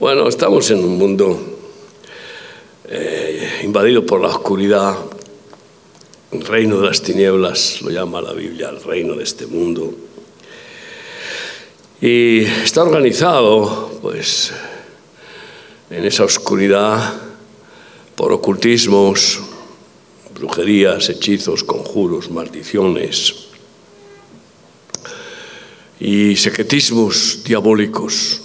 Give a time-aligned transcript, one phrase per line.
[0.00, 1.58] Bueno, estamos en un mundo
[2.88, 4.96] eh, invadido por la oscuridad,
[6.30, 9.92] el reino de las tinieblas, lo llama la Biblia, el reino de este mundo.
[12.00, 14.52] Y está organizado, pues,
[15.90, 17.20] en esa oscuridad
[18.14, 19.40] por ocultismos,
[20.32, 23.34] brujerías, hechizos, conjuros, maldiciones
[25.98, 28.42] y secretismos diabólicos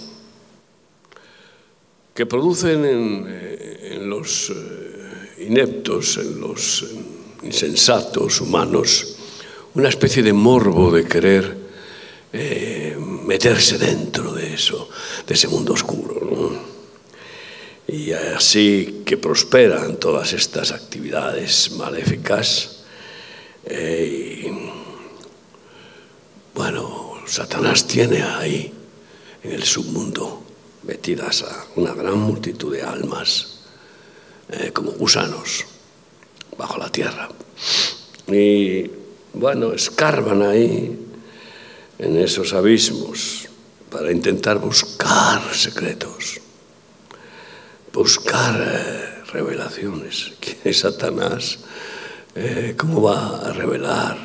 [2.14, 6.86] que producen en, eh, los eh, ineptos, en los
[7.42, 9.16] insensatos humanos,
[9.74, 11.56] una especie de morbo de querer
[12.32, 12.96] eh,
[13.26, 14.88] meterse dentro de eso,
[15.26, 16.74] de ese mundo oscuro.
[17.88, 22.84] Y así que prosperan todas estas actividades maléficas.
[26.54, 28.72] bueno, Satanás tiene ahí,
[29.42, 30.43] en el submundo,
[30.86, 33.60] metidas a una gran multitud de almas
[34.50, 35.64] eh, como gusanos
[36.56, 37.28] bajo la tierra.
[38.26, 38.90] Y
[39.32, 40.98] bueno, escarban ahí
[41.98, 43.48] en esos abismos
[43.90, 46.40] para intentar buscar secretos,
[47.92, 50.32] buscar eh, revelaciones.
[50.40, 51.60] ¿Quién es Satanás?
[52.34, 54.18] Eh, ¿Cómo va a revelar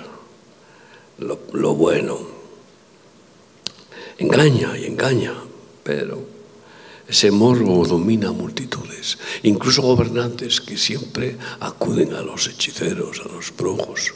[1.20, 2.39] lo, lo bueno?
[4.17, 5.33] Engaña y engaña,
[5.83, 6.39] pero
[7.09, 14.13] Ese morbo domina multitudes, incluso gobernantes que siempre acuden a los hechiceros, a los brujos,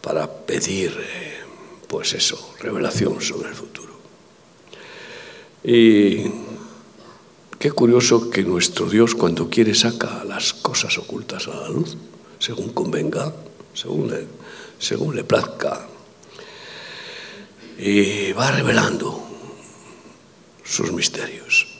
[0.00, 1.44] para pedir, eh,
[1.86, 3.92] pues eso, revelación sobre el futuro.
[5.62, 6.24] Y
[7.58, 11.98] qué curioso que nuestro Dios cuando quiere saca las cosas ocultas a la luz,
[12.38, 13.34] según convenga,
[13.74, 14.26] según le,
[14.78, 15.86] según le plazca.
[17.76, 19.22] Y va revelando
[20.64, 21.71] sus misterios.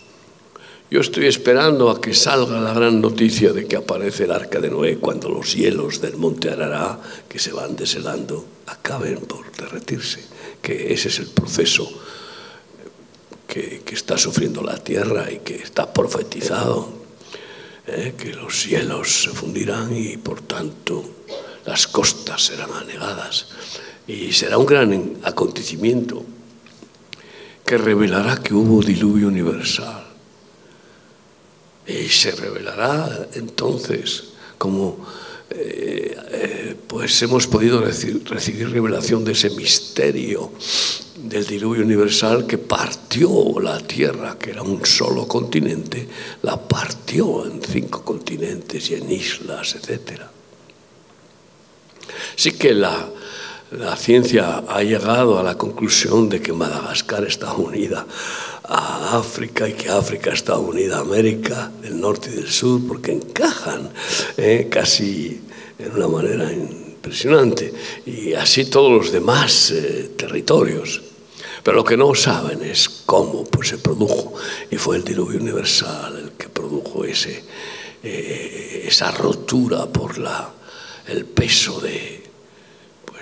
[0.93, 4.69] Yo estoy esperando a que salga la gran noticia de que aparece el arca de
[4.69, 10.23] Noé cuando los hielos del monte Arará, que se van deshelando, acaben por derretirse,
[10.61, 11.91] que ese es el proceso
[13.47, 16.93] que, está sufriendo la tierra y que está profetizado,
[17.87, 18.13] ¿eh?
[18.19, 21.03] que los cielos se fundirán y por tanto
[21.65, 23.47] las costas serán anegadas.
[24.07, 26.23] Y será un gran acontecimiento
[27.65, 30.12] que revelará que hubo diluvio universal
[31.87, 34.25] y se revelará entonces
[34.59, 35.05] como
[35.51, 40.53] eh, eh, pues hemos podido recibir revelación de ese misterio
[41.17, 46.09] del diluvio universal que partió la Tierra, que era un solo continente,
[46.43, 50.23] la partió en cinco continentes y en islas, etc.
[52.37, 53.09] Así que la,
[53.79, 58.07] la ciencia ha llegado a la conclusión de que Madagascar está unida
[58.65, 63.13] a África y que África está unida a América del norte y del sur porque
[63.13, 63.91] encajan
[64.37, 65.41] eh, casi
[65.79, 67.73] en una manera impresionante
[68.05, 71.01] y así todos los demás eh, territorios.
[71.63, 74.35] Pero lo que no saben es cómo pues, se produjo
[74.71, 77.45] y fue el diluvio universal el que produjo ese,
[78.03, 80.51] eh, esa rotura por la,
[81.07, 82.22] el peso de,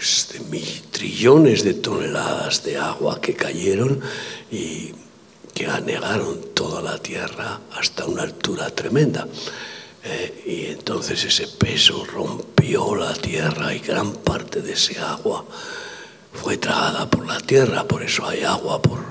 [0.01, 4.01] pues, de mil trillones de toneladas de agua que cayeron
[4.51, 4.95] y
[5.53, 9.29] que anegaron toda la tierra hasta una altura tremenda.
[10.03, 15.45] Eh, y entonces ese peso rompió la tierra y gran parte de ese agua
[16.33, 19.05] fue tragada por la tierra, por eso hay agua por,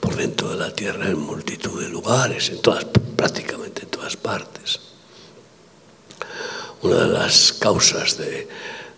[0.00, 2.84] por dentro de la tierra en multitud de lugares, en todas,
[3.16, 4.80] prácticamente en todas partes.
[6.82, 8.46] Una de las causas de,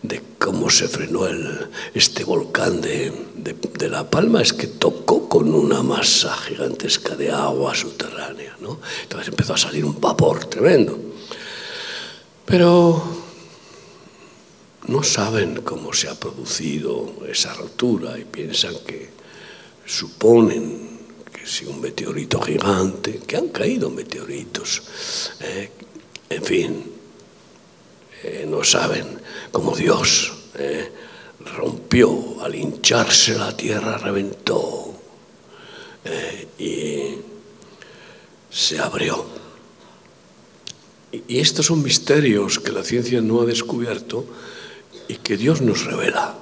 [0.03, 5.29] de cómo se frenó el, este volcán de, de, de, La Palma es que tocó
[5.29, 8.57] con una masa gigantesca de agua subterránea.
[8.61, 8.81] ¿no?
[9.03, 10.99] Entonces empezó a salir un vapor tremendo.
[12.45, 13.03] Pero
[14.87, 19.11] no saben cómo se ha producido esa rotura y piensan que
[19.85, 20.99] suponen
[21.31, 24.83] que si un meteorito gigante, que han caído meteoritos,
[25.41, 25.71] eh,
[26.31, 26.93] en fin,
[28.23, 29.18] eh, no saben
[29.51, 30.93] cómo Dios eh,
[31.57, 34.95] rompió, al hincharse la tierra reventó
[36.05, 39.27] eh, y se abrió.
[41.13, 44.25] Y, y estos son misterios que la ciencia no ha descubierto
[45.09, 46.37] y que Dios nos revela.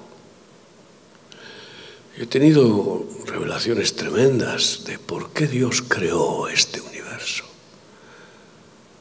[2.19, 7.45] He tenido revelaciones tremendas de por qué Dios creó este universo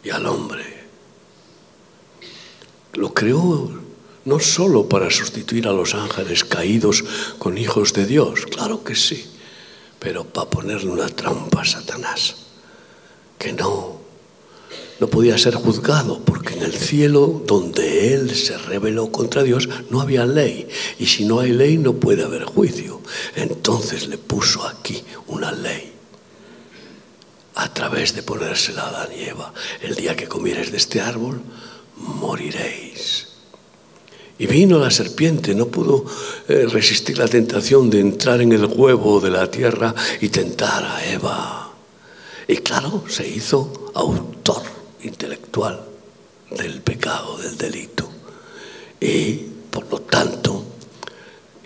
[0.03, 0.63] y al hombre
[2.93, 3.71] lo creó
[4.25, 7.03] no solo para sustituir a los ángeles caídos
[7.37, 9.25] con hijos de Dios, claro que sí,
[9.99, 12.35] pero para ponerle una trampa a Satanás,
[13.37, 14.01] que no,
[14.99, 20.01] no podía ser juzgado, porque en el cielo donde él se rebeló contra Dios no
[20.01, 20.67] había ley,
[20.97, 23.01] y si no hay ley no puede haber juicio.
[23.35, 25.93] Entonces le puso aquí una ley
[27.55, 29.53] a través de ponérsela a la nieva.
[29.81, 31.41] El día que comieres de este árbol,
[31.97, 33.34] moriréis.
[34.37, 36.05] Y vino la serpiente, no pudo
[36.47, 41.05] eh, resistir la tentación de entrar en el huevo de la tierra y tentar a
[41.05, 41.71] Eva.
[42.47, 44.63] Y claro, se hizo autor
[45.01, 45.81] intelectual
[46.51, 48.09] del pecado, del delito.
[48.99, 49.35] Y
[49.69, 50.65] por lo tanto,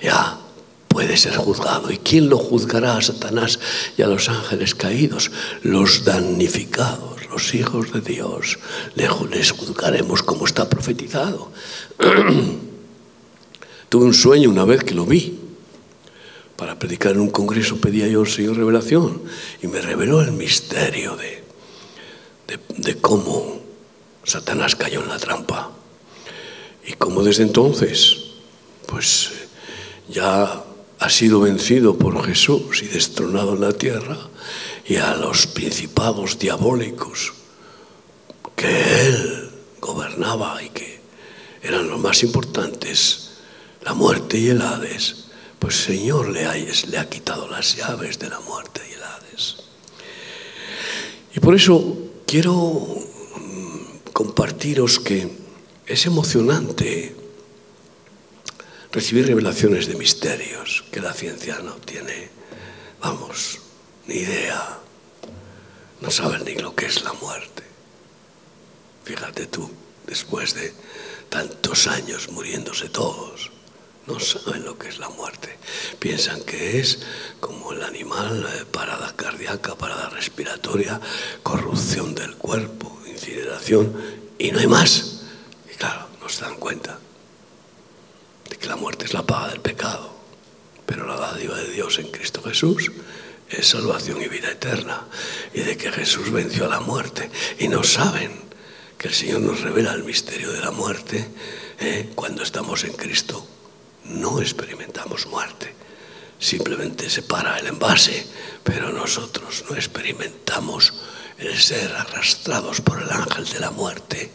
[0.02, 0.40] ya
[0.88, 1.92] puede ser juzgado.
[1.92, 3.60] ¿Y quién lo juzgará a Satanás
[3.98, 5.32] y a los ángeles caídos?
[5.64, 8.60] Los damnificados, los hijos de Dios.
[8.96, 11.52] Les juzgaremos como está profetizado.
[13.90, 15.40] Tuve un sueño una vez que lo vi.
[16.56, 19.24] Para predicar en un congreso pedía yo al Señor revelación
[19.62, 21.42] y me reveló el misterio de,
[22.78, 23.62] de, cómo
[24.26, 25.72] Satanás cayó en la trampa
[26.86, 28.18] y cómo desde entonces
[28.88, 29.32] pues
[30.10, 30.64] ya
[31.00, 34.18] ha sido vencido por Jesús y destronado en la tierra
[34.90, 37.34] y a los principados diabólicos
[38.56, 41.00] que él gobernaba y que
[41.62, 43.38] eran los más importantes,
[43.84, 45.26] la muerte y el Hades,
[45.60, 49.58] pues Señor le ha, le ha quitado las llaves de la muerte y el Hades.
[51.36, 51.96] Y por eso
[52.26, 55.30] quiero mm, compartiros que
[55.86, 57.16] es emocionante
[58.92, 62.30] recibir revelaciones de misterios que la ciencia no tiene,
[63.00, 63.60] vamos,
[64.10, 64.80] ni idea.
[66.02, 67.64] No saben ni lo que es la muerte.
[69.04, 69.70] Fíjate tú,
[70.08, 70.74] después de
[71.30, 73.52] tantos años muriéndose todos,
[74.08, 75.58] no saben lo que es la muerte.
[76.00, 77.00] Piensan que es
[77.40, 81.00] como el animal, eh, parada cardíaca, parada respiratoria,
[81.44, 83.96] corrupción del cuerpo, incineración,
[84.40, 85.22] y no hay más.
[85.72, 86.98] Y claro, no se dan cuenta
[88.50, 90.12] de que la muerte es la paga del pecado,
[90.88, 92.92] pero la dádiva de Dios en Cristo Jesús
[93.50, 95.08] es salvación y vida eterna,
[95.54, 98.32] y de que Jesús venció a la muerte, y no saben
[98.98, 101.28] que el Señor nos revela el misterio de la muerte,
[101.80, 102.10] ¿eh?
[102.16, 103.48] cuando estamos en Cristo
[104.06, 105.74] no experimentamos muerte.
[106.40, 108.26] Simplemente se para el envase,
[108.64, 110.94] pero nosotros no experimentamos
[111.38, 114.32] el ser arrastrados por el ángel de la muerte,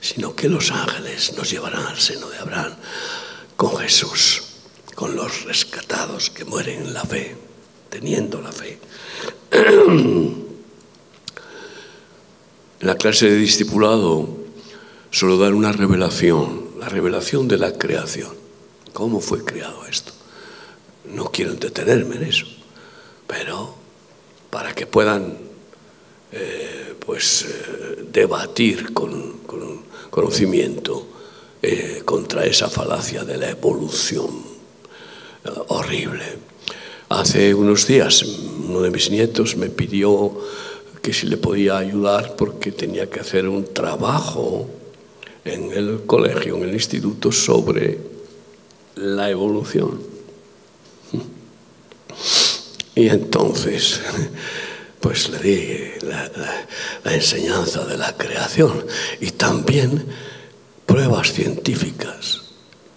[0.00, 2.74] sino que los ángeles nos llevarán al seno de Abraham
[3.56, 4.42] con Jesús,
[4.94, 7.36] con los rescatados que mueren en la fe,
[7.90, 8.78] teniendo la fe.
[9.50, 10.46] En
[12.80, 14.40] la clase de discipulado
[15.10, 18.30] solo dar una revelación, la revelación de la creación.
[18.92, 20.12] ¿Cómo fue creado esto?
[21.04, 22.46] No quiero entretenerme en eso,
[23.26, 23.74] pero
[24.50, 25.36] para que puedan
[26.32, 29.40] eh, pues, eh, debatir con,
[30.10, 31.06] conocimiento
[31.62, 34.50] eh, contra esa falacia de la evolución
[35.68, 36.49] horrible.
[37.10, 40.32] Hace unos días uno de mis nietos me pidió
[41.02, 44.70] que si le podía ayudar porque tenía que hacer un trabajo
[45.44, 47.98] en el colegio, en el instituto, sobre
[48.94, 50.00] la evolución.
[52.94, 54.00] Y entonces,
[55.00, 56.30] pues le di la,
[57.02, 58.86] la, enseñanza de la creación
[59.20, 60.06] y también
[60.86, 62.42] pruebas científicas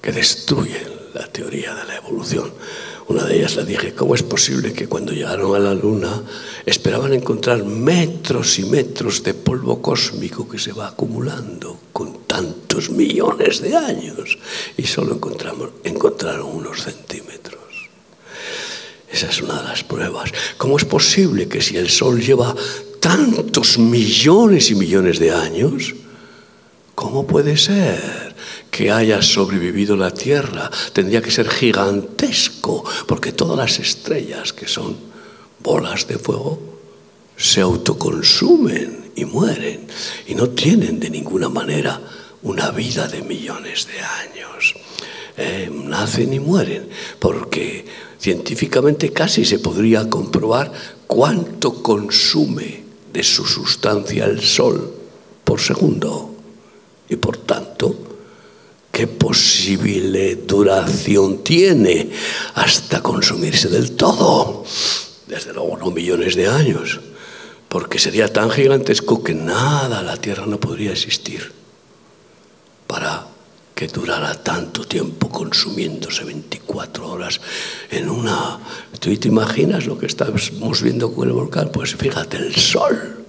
[0.03, 2.51] que destruyen la teoría de la evolución.
[3.07, 6.23] Una de ellas le dije, ¿cómo es posible que cuando llegaron a la Luna
[6.65, 13.61] esperaban encontrar metros y metros de polvo cósmico que se va acumulando con tantos millones
[13.61, 14.37] de años
[14.77, 17.61] y solo encontramos, encontraron unos centímetros?
[19.11, 20.31] Esa es una de las pruebas.
[20.57, 22.55] ¿Cómo es posible que si el Sol lleva
[22.99, 25.93] tantos millones y millones de años,
[26.95, 28.22] ¿cómo puede ser
[28.73, 34.97] que haya sobrevivido la Tierra tendría que ser gigantesco, porque todas las estrellas que son
[35.59, 36.59] bolas de fuego
[37.37, 39.85] se autoconsumen y mueren
[40.25, 42.01] y no tienen de ninguna manera
[42.41, 44.73] una vida de millones de años.
[45.37, 46.89] Eh, nacen y mueren,
[47.19, 47.85] porque
[48.19, 50.71] científicamente casi se podría comprobar
[51.05, 54.95] cuánto consume de su sustancia el Sol
[55.43, 56.33] por segundo
[57.07, 58.12] y por tanto
[58.93, 62.11] ¿Qué posible duración tiene
[62.53, 64.63] hasta consumirse del todo?
[65.25, 67.01] Desde luego no millones de años,
[67.67, 71.51] porque sería tan gigantesco que nada, la Tierra no podría existir
[72.85, 73.25] para
[73.73, 77.41] que durara tanto tiempo consumiéndose 24 horas
[77.89, 78.59] en una...
[78.99, 80.51] ¿Tú te imaginas lo que estamos
[80.83, 81.71] viendo con el volcán?
[81.71, 83.25] Pues fíjate, el Sol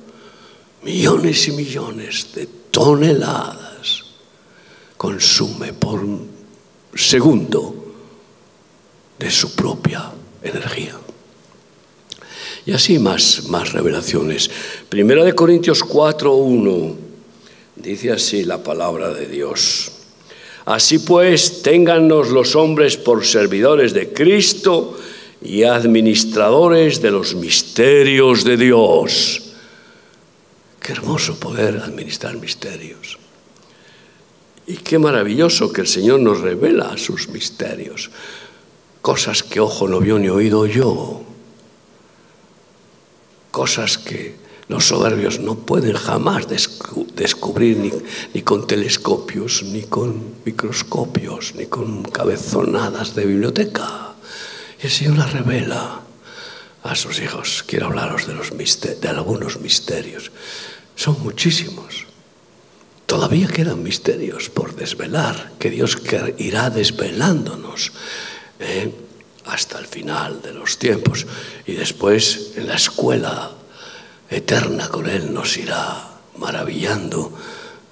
[0.82, 4.03] millones y millones de toneladas
[4.96, 6.00] consume por
[6.94, 7.74] segundo
[9.18, 10.96] de su propia energía.
[12.66, 14.50] Y así más, más revelaciones.
[14.88, 16.94] Primera de Corintios 4.1
[17.76, 19.92] dice así la palabra de Dios.
[20.64, 24.98] Así pues, téngannos los hombres por servidores de Cristo
[25.42, 29.42] y administradores de los misterios de Dios.
[30.80, 33.18] Qué hermoso poder administrar misterios.
[34.66, 38.10] Y qué maravilloso que el Señor nos revela sus misterios,
[39.02, 41.22] cosas que ojo no vio ni oído yo,
[43.50, 44.36] cosas que
[44.68, 48.02] los soberbios no pueden jamás descubrir
[48.32, 54.14] ni, con telescopios, ni con microscopios, ni con cabezonadas de biblioteca.
[54.82, 56.00] Y el Señor las revela
[56.82, 57.62] a sus hijos.
[57.66, 60.32] Quiero hablaros de, los de algunos misterios.
[60.96, 62.06] Son muchísimos.
[63.06, 65.98] Todavía quedan misterios por desvelar, que Dios
[66.38, 67.92] irá desvelándonos
[68.60, 68.92] ¿eh?
[69.44, 71.26] hasta el final de los tiempos.
[71.66, 73.50] Y después en la escuela
[74.30, 77.32] eterna con Él nos irá maravillando,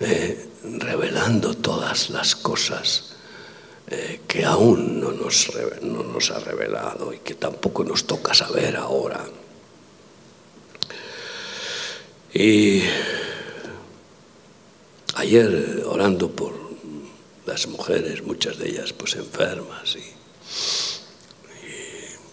[0.01, 3.17] eh, revelando todas las cosas
[3.89, 5.51] eh, que aún no nos,
[5.83, 9.23] no nos ha revelado y que tampoco nos toca saber ahora.
[12.33, 12.83] Y
[15.15, 16.53] ayer orando por
[17.47, 20.23] las mujeres, muchas de ellas pues enfermas y,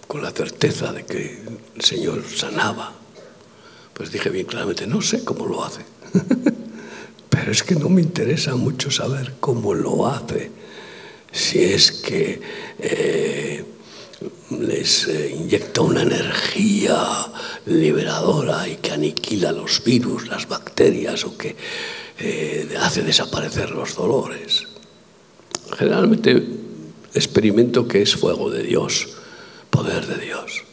[0.07, 1.39] con la certeza de que
[1.75, 2.93] el Señor sanaba,
[3.93, 5.81] pues dije bien claramente, no sé cómo lo hace,
[7.29, 10.51] pero es que no me interesa mucho saber cómo lo hace,
[11.31, 12.41] si es que
[12.79, 13.63] eh,
[14.49, 16.97] les eh, inyecta una energía
[17.67, 21.55] liberadora y que aniquila los virus, las bacterias o que
[22.19, 24.67] eh, hace desaparecer los dolores.
[25.77, 26.45] Generalmente
[27.13, 29.09] experimento que es fuego de Dios,
[29.69, 30.63] poder de Dios.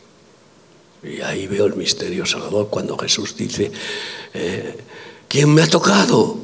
[1.03, 3.71] Y ahí veo el misterio salvador cuando Jesús dice,
[4.35, 4.77] eh,
[5.29, 6.37] ¿quién me ha tocado?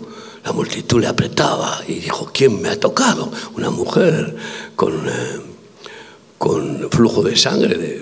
[0.45, 3.31] La multitud le apretaba y dijo, ¿quién me ha tocado?
[3.55, 4.37] Una mujer
[4.77, 5.03] con
[6.43, 8.02] con flujo de sangre de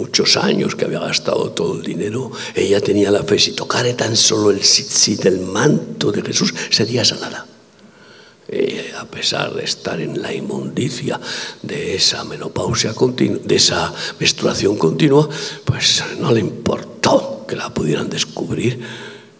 [0.00, 4.16] muchos años que había gastado todo el dinero, ella tenía la fe, si tocare tan
[4.16, 7.46] solo el sit del manto de Jesús, sería sanada.
[8.98, 11.20] a pesar de estar en la inmundicia
[11.62, 15.28] de esa menopausia continua, de esa menstruación continua,
[15.64, 18.80] pues no le importó que la pudieran descubrir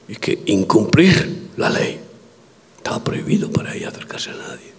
[0.09, 1.99] y que incumplir la ley.
[2.77, 4.71] Estaba prohibido para ella acercarse a nadie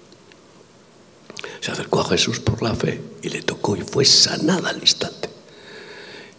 [1.61, 5.30] se acercó a Jesús por la fe y le tocó y fue sanada al instante.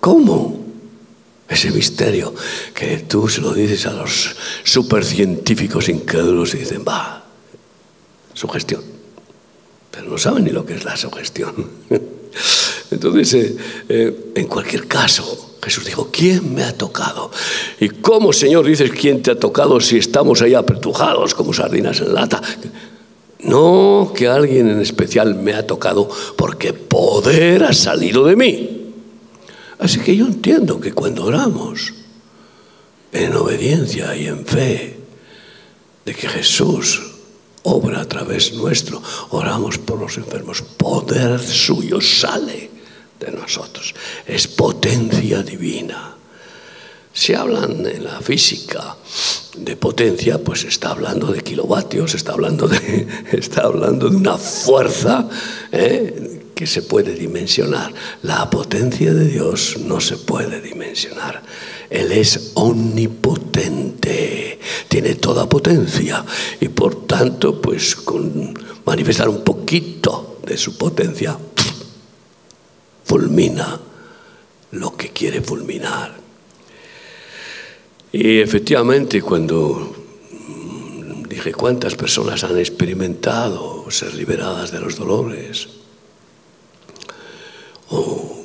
[0.02, 0.58] ¿Cómo?
[1.48, 2.34] Ese misterio
[2.74, 7.24] que tú se lo dices a los supercientíficos incrédulos y dicen, va,
[8.34, 8.82] sugestión.
[9.92, 11.54] Pero no saben ni lo que es la sugestión.
[12.90, 13.56] Entonces, eh,
[13.88, 17.30] eh, en cualquier caso, Jesús dijo, ¿quién me ha tocado?
[17.78, 22.12] ¿Y cómo, Señor, dices quién te ha tocado si estamos ahí apretujados como sardinas en
[22.12, 22.42] lata?
[23.38, 28.81] No que alguien en especial me ha tocado porque poder ha salido de mí.
[29.82, 31.92] Así que yo entiendo que cuando oramos
[33.10, 34.96] en obediencia y en fe
[36.04, 37.02] de que Jesús
[37.64, 42.70] obra a través nuestro, oramos por los enfermos, poder suyo sale
[43.18, 43.92] de nosotros.
[44.24, 46.14] Es potencia divina.
[47.12, 48.96] Si hablan en la física
[49.56, 55.28] de potencia, pues está hablando de kilovatios, está hablando de, está hablando de una fuerza
[55.72, 56.41] ¿eh?
[56.66, 57.94] Se puede dimensionar.
[58.22, 61.42] La potencia de Dios no se puede dimensionar.
[61.90, 66.24] Él es omnipotente, tiene toda potencia
[66.60, 68.54] y por tanto, pues con
[68.84, 71.36] manifestar un poquito de su potencia,
[73.04, 73.80] fulmina
[74.72, 76.14] lo que quiere fulminar.
[78.12, 79.94] Y efectivamente cuando
[81.28, 85.68] dije cuántas personas han experimentado ser liberadas de los dolores,
[87.92, 88.42] o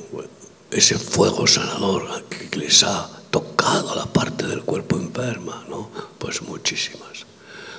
[0.70, 5.90] ese fuego sanador que les ha tocado la parte del cuerpo enferma, ¿no?
[6.18, 7.26] Pues muchísimas.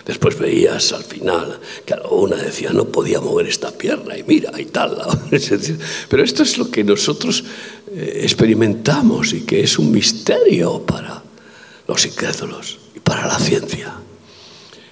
[0.05, 4.65] Después veías al final que una decía no podía mover esta pierna y mira y
[4.65, 4.97] tal.
[6.09, 7.43] Pero esto es lo que nosotros
[7.91, 11.21] eh, experimentamos y que es un misterio para,
[11.88, 13.93] los incrédulos y para la ciencia.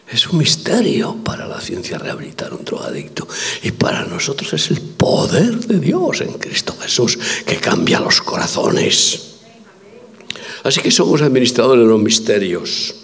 [0.09, 3.27] Es un misterio para la ciencia rehabilitar un drogadicto
[3.61, 9.35] y para nosotros es el poder de Dios en Cristo Jesús que cambia los corazones.
[10.63, 12.95] Así que somos administradores de los misterios.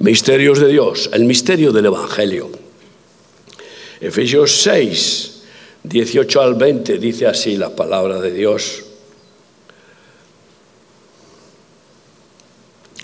[0.00, 2.50] Misterios de Dios, el misterio del Evangelio.
[4.00, 5.42] Efesios 6,
[5.82, 8.84] 18 al 20 dice así la palabra de Dios.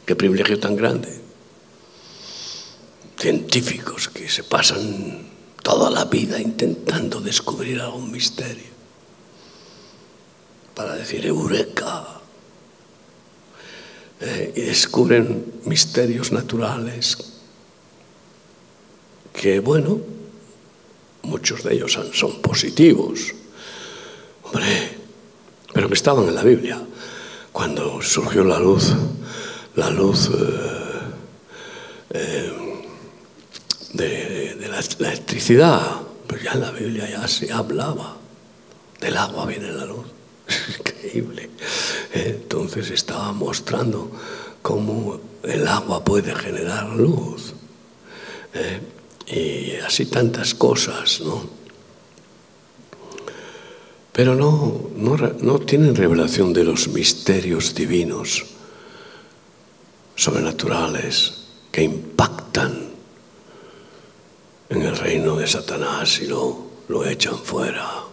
[0.04, 1.24] Qué privilegio tan grande.
[3.16, 5.28] Científicos que se pasan
[5.62, 8.75] toda la vida intentando descubrir algún misterio.
[10.75, 12.21] Para decir eureka.
[14.21, 17.18] Eh, y descubren misterios naturales
[19.33, 20.00] que, bueno,
[21.23, 23.35] muchos de ellos son positivos.
[24.44, 24.99] Hombre,
[25.73, 26.80] pero que estaban en la Biblia.
[27.52, 28.94] Cuando surgió la luz,
[29.75, 30.30] la luz
[32.11, 32.52] eh,
[33.92, 34.68] de,
[34.99, 38.16] la, electricidad, pues ya en la Biblia ya se hablaba.
[39.00, 40.04] Del agua viene la luz.
[40.78, 41.50] Increíble.
[42.12, 44.11] Entonces estaba mostrando
[44.61, 47.54] cómo el agua puede generar luz.
[48.52, 48.81] Eh,
[49.26, 51.43] y así tantas cosas, ¿no?
[54.12, 58.45] Pero no, no, no tienen revelación de los misterios divinos,
[60.14, 62.93] sobrenaturales, que impactan
[64.68, 68.04] en el reino de Satanás y lo, lo echan fuera.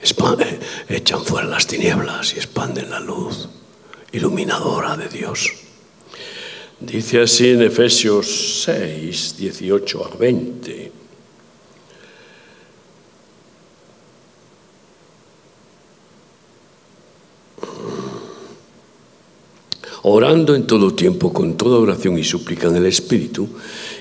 [0.00, 3.48] Eh, echan fuera las tinieblas y expanden la luz
[4.12, 5.52] iluminadora de Dios.
[6.80, 10.92] Dice así en Efesios 6, 18 a 20.
[20.02, 23.48] orando en todo tiempo con toda oración y súplica en el Espíritu,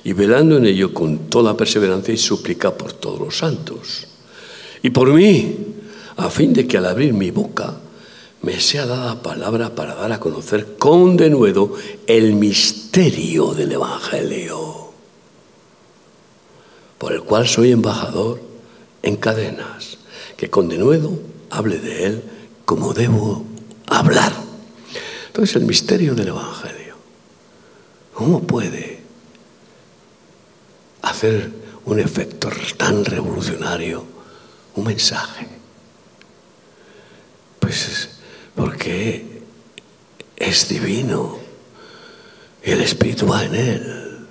[0.08, 4.08] y velando en ello con toda perseverancia y súplica por todos los santos.
[4.82, 5.58] Y por mí,
[6.16, 7.74] a fin de que al abrir mi boca
[8.42, 11.74] me sea dada palabra para dar a conocer con denuedo
[12.08, 14.92] el misterio del Evangelio,
[16.98, 18.40] por el cual soy embajador
[19.04, 19.98] en cadenas,
[20.38, 22.24] que con denuedo hable de él
[22.64, 23.44] como debo
[23.88, 24.32] hablar.
[25.28, 26.96] Entonces el misterio del Evangelio,
[28.14, 28.97] ¿cómo puede
[31.18, 31.52] hacer
[31.86, 34.06] un efecto tan revolucionario
[34.76, 35.48] un mensaje?
[37.60, 38.10] Pues
[38.56, 39.42] porque
[40.36, 41.40] es divino
[42.64, 44.28] y el Espíritu va en él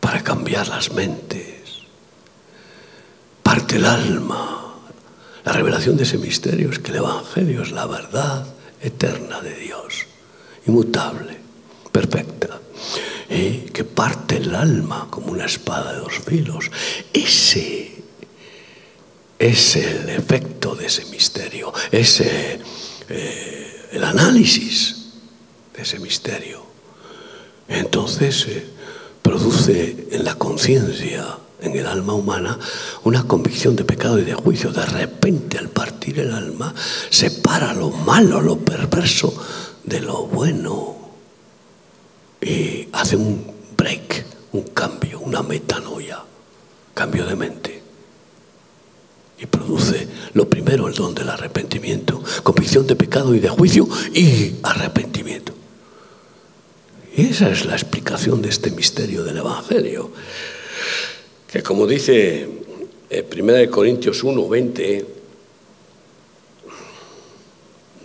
[0.00, 1.82] para cambiar las mentes.
[3.42, 4.74] Parte el alma.
[5.44, 8.46] La revelación de ese misterio es que el Evangelio es la verdad
[8.80, 10.06] eterna de Dios,
[10.66, 11.36] inmutable,
[11.90, 12.60] perfecta,
[13.32, 16.70] y que parte el alma como una espada de dos filos.
[17.12, 17.92] Ese
[19.38, 22.60] es el efecto de ese misterio, ese
[23.08, 24.96] eh, el análisis
[25.74, 26.62] de ese misterio.
[27.68, 28.66] Entonces eh,
[29.22, 32.58] produce en la conciencia, en el alma humana,
[33.04, 34.72] una convicción de pecado y de juicio.
[34.72, 36.74] De repente, al partir el alma,
[37.08, 39.34] separa lo malo, lo perverso
[39.84, 41.01] de lo bueno
[42.42, 43.44] y hace un
[43.76, 46.22] break, un cambio, una metanoia,
[46.94, 47.82] cambio de mente
[49.42, 54.54] y produce lo primero el don del arrepentimiento, convicción de pecado y de juicio y
[54.62, 55.52] arrepentimiento.
[57.16, 60.12] Y esa es la explicación de este misterio del Evangelio,
[61.50, 62.48] que como dice
[63.10, 65.06] 1 eh, Corintios 1, 20,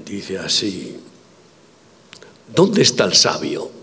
[0.04, 0.98] dice así,
[2.54, 3.77] ¿dónde está el sabio?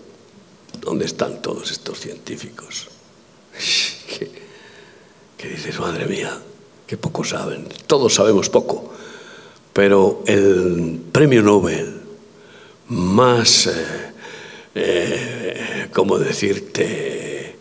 [0.85, 2.89] ¿Dónde están todos estos científicos?
[5.35, 6.39] que dices, madre mía,
[6.85, 8.93] que poco saben, todos sabemos poco,
[9.73, 12.01] pero el premio Nobel
[12.89, 14.13] más, eh,
[14.75, 17.55] eh, ¿cómo decirte?,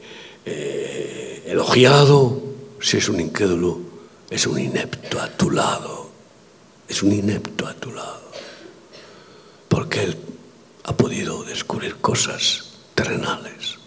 [0.44, 2.42] eh, elogiado,
[2.78, 3.78] si es un incrédulo,
[4.28, 6.10] es un inepto a tu lado,
[6.86, 8.30] es un inepto a tu lado,
[9.66, 10.16] porque él
[10.82, 13.78] ha podido descubrir cosas terrenales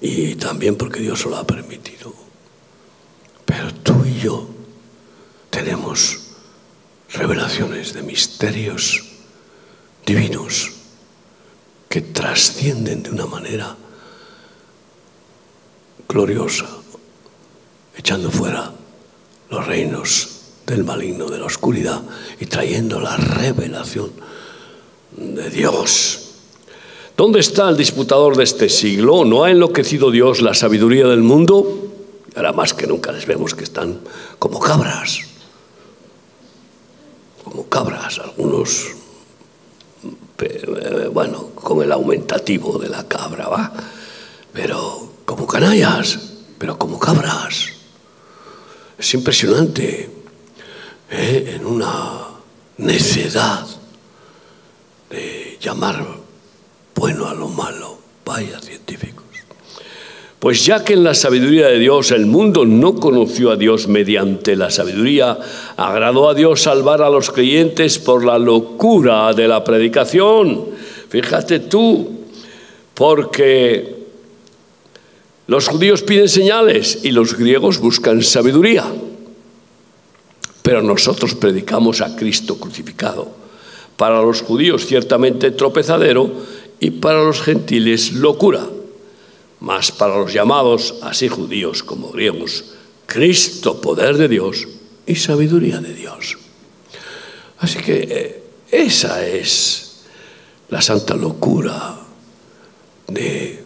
[0.00, 2.14] y también porque Dios lo ha permitido.
[3.44, 4.48] Pero tú y yo
[5.50, 6.20] tenemos
[7.12, 9.04] revelaciones de misterios
[10.06, 10.70] divinos
[11.88, 13.76] que trascienden de una manera
[16.08, 16.66] gloriosa,
[17.96, 18.72] echando fuera
[19.50, 22.00] los reinos del maligno, de la oscuridad
[22.38, 24.12] y trayendo la revelación
[25.16, 26.29] de Dios.
[27.20, 29.26] ¿Dónde está el disputador de este siglo?
[29.26, 31.92] ¿No ha enloquecido Dios la sabiduría del mundo?
[32.34, 34.00] Ahora más que nunca les vemos que están
[34.38, 35.20] como cabras,
[37.44, 38.86] como cabras, algunos
[40.38, 43.70] eh, bueno, con el aumentativo de la cabra, ¿va?
[44.54, 46.18] Pero como canallas,
[46.56, 47.66] pero como cabras.
[48.98, 50.10] Es impresionante,
[51.10, 51.52] ¿eh?
[51.54, 52.28] en una
[52.78, 53.66] necedad
[55.10, 56.19] de llamar
[57.00, 57.96] bueno a lo malo.
[58.26, 59.24] Vaya científicos.
[60.38, 64.54] Pues ya que en la sabiduría de Dios el mundo no conoció a Dios mediante
[64.54, 65.38] la sabiduría,
[65.78, 70.66] agradó a Dios salvar a los creyentes por la locura de la predicación.
[71.08, 72.20] Fíjate tú,
[72.92, 73.96] porque
[75.46, 78.84] los judíos piden señales y los griegos buscan sabiduría.
[80.62, 83.40] Pero nosotros predicamos a Cristo crucificado.
[83.96, 88.66] Para los judíos ciertamente tropezadero y para los gentiles locura.
[89.60, 92.64] Mas para los llamados, así judíos como griegos,
[93.04, 94.66] Cristo poder de Dios
[95.06, 96.38] y sabiduría de Dios.
[97.58, 100.04] Así que eh, esa es
[100.70, 101.98] la santa locura
[103.08, 103.62] de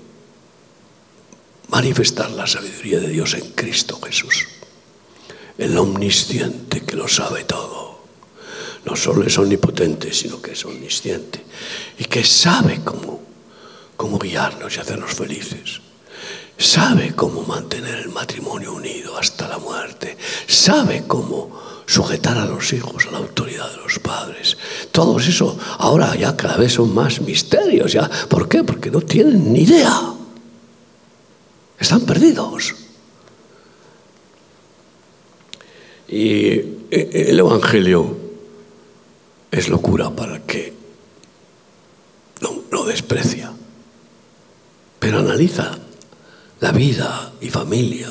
[1.69, 4.49] manifestar la sabiduría de Dios en Cristo Jesús,
[5.59, 7.94] el omnisciente que lo sabe todo.
[8.85, 11.45] No solo es omnipotente, sino que es omnisciente
[11.99, 13.23] y que sabe cómo,
[13.97, 15.81] cómo guiarnos y hacernos felices.
[16.59, 20.17] Sabe cómo mantener el matrimonio unido hasta la muerte.
[20.47, 24.57] Sabe cómo sujetar a los hijos a la autoridad de los padres.
[24.93, 27.93] Todo eso ahora ya cada vez son más misterios.
[27.93, 28.09] ¿ya?
[28.29, 28.63] ¿Por qué?
[28.63, 30.15] Porque no tienen ni idea.
[31.79, 32.75] Están perdidos.
[36.07, 36.47] Y
[36.91, 38.24] eh, el Evangelio
[39.55, 40.75] es locura para que
[42.41, 43.53] lo, desprecia.
[44.99, 45.79] Pero analiza
[46.61, 48.11] la vida y familia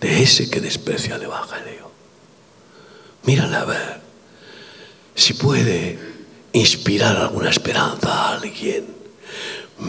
[0.00, 1.90] de ese que desprecia el Evangelio.
[3.24, 4.00] Mírale a ver
[5.14, 5.98] si puede
[6.52, 8.86] inspirar alguna esperanza a alguien.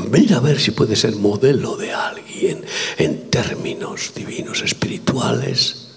[0.10, 2.66] Mira a ver si puede ser modelo de alguien
[2.98, 5.90] en términos divinos, espirituales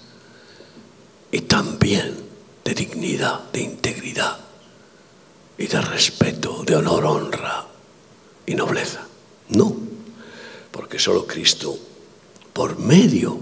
[1.31, 2.26] y también
[2.67, 4.37] de dignidad, de integridad
[5.57, 7.65] y de respeto, de honor, honra
[8.45, 9.07] y nobleza.
[9.47, 9.73] No,
[10.69, 11.79] porque solo Cristo,
[12.51, 13.39] por medio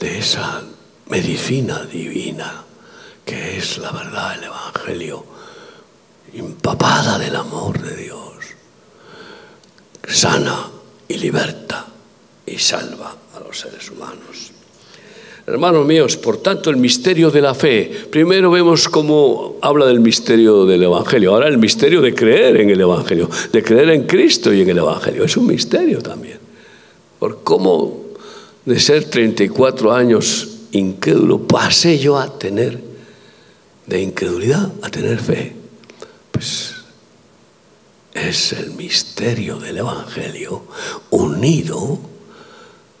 [0.00, 0.64] de esa
[1.06, 2.64] medicina divina
[3.24, 5.24] que es la verdad, el Evangelio,
[6.32, 8.46] empapada del amor de Dios,
[10.08, 10.70] sana
[11.06, 11.86] y liberta
[12.46, 14.50] y salva a los seres humanos.
[15.46, 17.88] Hermanos míos, por tanto, el misterio de la fe.
[18.10, 21.32] Primero vemos cómo habla del misterio del Evangelio.
[21.32, 24.78] Ahora el misterio de creer en el Evangelio, de creer en Cristo y en el
[24.78, 25.22] Evangelio.
[25.22, 26.40] Es un misterio también.
[27.20, 28.06] Por cómo
[28.64, 32.80] de ser 34 años incrédulo pasé yo a tener,
[33.86, 35.54] de incredulidad a tener fe.
[36.32, 36.74] Pues
[38.12, 40.64] es el misterio del Evangelio
[41.10, 42.00] unido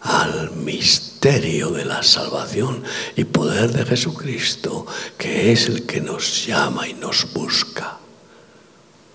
[0.02, 2.84] al misterio de la salvación
[3.16, 4.86] y poder de Jesucristo,
[5.18, 7.98] que es el que nos llama y nos busca,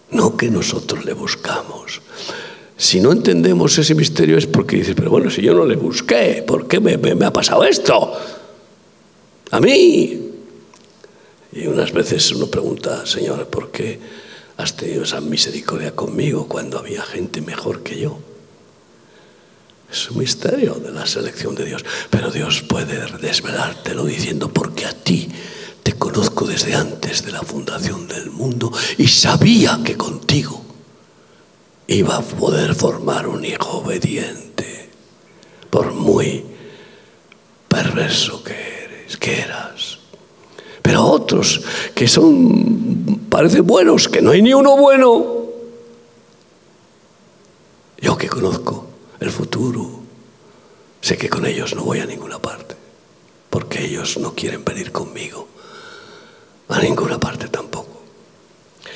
[0.09, 2.01] no que nosotros le buscamos.
[2.75, 6.43] Si no entendemos ese misterio es porque dices, pero bueno, si yo no le busqué,
[6.45, 8.13] ¿por qué me, me ha pasado esto?
[9.51, 10.31] A mí.
[11.53, 13.99] Y unas veces uno pregunta, Señor, ¿por qué
[14.57, 18.19] has tenido esa misericordia conmigo cuando había gente mejor que yo?
[19.91, 21.83] Es un misterio de la selección de Dios.
[22.09, 25.29] Pero Dios puede desvelártelo diciendo, porque a ti
[25.83, 30.61] te conozco desde antes de la fundación del mundo y sabía que contigo
[31.87, 34.89] iba a poder formar un hijo obediente,
[35.69, 36.45] por muy
[37.67, 39.99] perverso que eres, que eras.
[40.81, 41.61] Pero otros
[41.93, 45.25] que son, parecen buenos, que no hay ni uno bueno,
[47.99, 48.90] yo que conozco
[49.21, 50.01] el futuro.
[50.99, 52.75] Sé que con ellos no voy a ninguna parte,
[53.49, 55.47] porque ellos no quieren venir conmigo
[56.67, 58.01] a ninguna parte tampoco.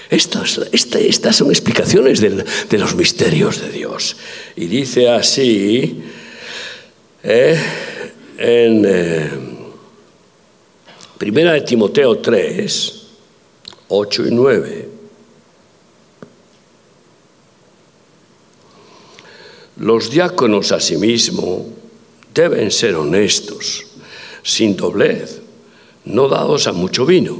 [0.09, 4.17] Estas, estas son explicaciones de los misterios de Dios.
[4.55, 6.03] Y dice así
[7.23, 7.59] eh,
[8.37, 9.29] en eh,
[11.17, 13.01] Primera de Timoteo 3,
[13.87, 14.84] 8 y 9.
[19.77, 21.65] Los diáconos asimismo
[22.33, 23.85] deben ser honestos,
[24.41, 25.41] sin doblez,
[26.05, 27.37] no dados a mucho vino.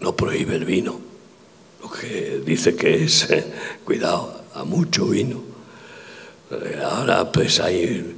[0.00, 0.98] No prohíbe el vino,
[1.82, 3.28] lo que dice que es,
[3.84, 5.40] cuidado, a mucho vino.
[6.50, 8.16] Eh, ahora pues hay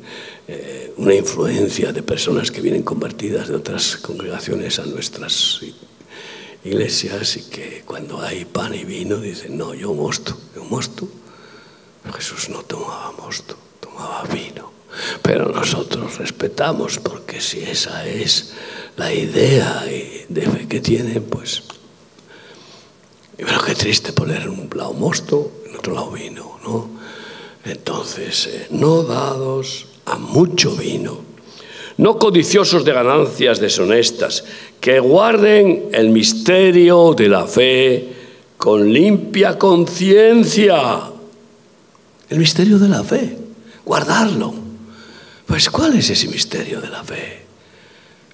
[0.48, 5.60] eh, una influencia de personas que vienen convertidas de otras congregaciones a nuestras
[6.64, 11.08] iglesias y que cuando hay pan y vino dicen, no, yo mosto, yo mosto.
[12.10, 14.72] Jesús no tomaba mosto, tomaba vino.
[15.22, 18.52] Pero nosotros respetamos porque si esa es
[18.96, 19.84] la idea
[20.28, 21.62] de fe que tienen, pues...
[23.36, 26.90] Pero qué triste poner un lado mosto, en otro lado vino, ¿no?
[27.64, 31.18] Entonces, eh, no dados a mucho vino,
[31.96, 34.44] no codiciosos de ganancias deshonestas,
[34.80, 38.08] que guarden el misterio de la fe
[38.56, 41.11] con limpia conciencia.
[42.32, 43.36] El misterio de la fe,
[43.84, 44.54] guardarlo.
[45.44, 47.44] Pues ¿cuál es ese misterio de la fe?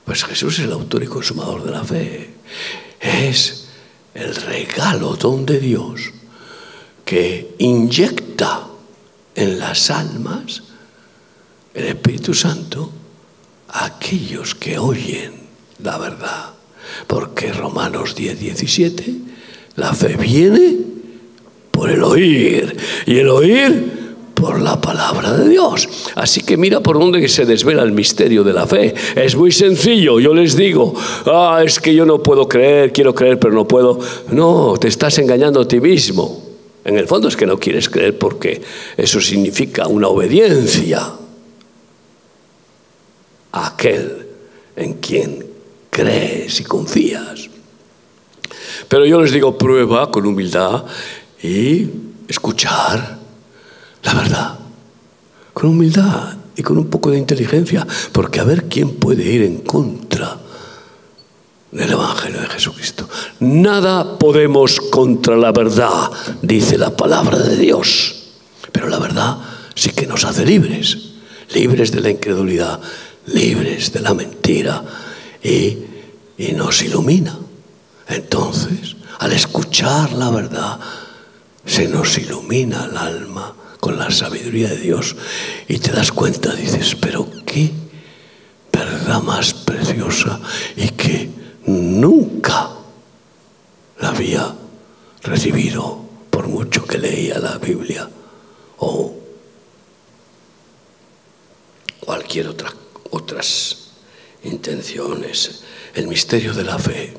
[0.04, 2.30] Pues Jesús es el autor y consumador de la fe.
[3.00, 3.64] Es
[4.14, 6.12] el regalo, don de Dios,
[7.04, 8.68] que inyecta
[9.34, 10.62] en las almas
[11.74, 12.92] el Espíritu Santo
[13.66, 15.32] a aquellos que oyen
[15.82, 16.50] la verdad.
[17.08, 19.16] Porque Romanos 10, 17,
[19.74, 20.88] la fe viene
[21.78, 25.88] por el oír y el oír por la palabra de Dios.
[26.16, 28.92] Así que mira por dónde se desvela el misterio de la fe.
[29.14, 30.92] Es muy sencillo, yo les digo,
[31.26, 34.00] ah, es que yo no puedo creer, quiero creer, pero no puedo.
[34.32, 36.42] No, te estás engañando a ti mismo.
[36.84, 38.60] En el fondo es que no quieres creer porque
[38.96, 41.12] eso significa una obediencia
[43.52, 44.26] a aquel
[44.74, 45.46] en quien
[45.90, 47.48] crees y confías.
[48.88, 50.84] Pero yo les digo, prueba con humildad
[51.42, 51.88] y
[52.29, 53.18] escuchar
[54.03, 54.59] la verdad,
[55.53, 59.59] con humildad y con un poco de inteligencia, porque a ver quién puede ir en
[59.59, 60.38] contra
[61.70, 63.09] del Evangelio de Jesucristo.
[63.40, 66.11] Nada podemos contra la verdad,
[66.42, 68.31] dice la palabra de Dios,
[68.72, 69.38] pero la verdad
[69.74, 70.98] sí que nos hace libres,
[71.55, 72.81] libres de la incredulidad,
[73.27, 74.83] libres de la mentira.
[75.42, 75.79] Y,
[76.38, 77.37] y nos ilumina.
[78.09, 80.79] Entonces, al escuchar la verdad,
[81.68, 85.14] se nos ilumina el alma con la sabiduría de Dios
[85.68, 87.70] y te das cuenta, dices, pero qué
[88.72, 90.40] verdad más preciosa
[90.76, 91.31] y que
[91.66, 92.70] nunca
[94.00, 94.54] la había
[95.22, 98.09] recibido por mucho que leía la Biblia
[98.78, 99.14] o
[102.00, 102.72] cualquier otra
[103.11, 103.88] otras
[104.44, 105.62] intenciones,
[105.94, 107.14] el misterio de la fe,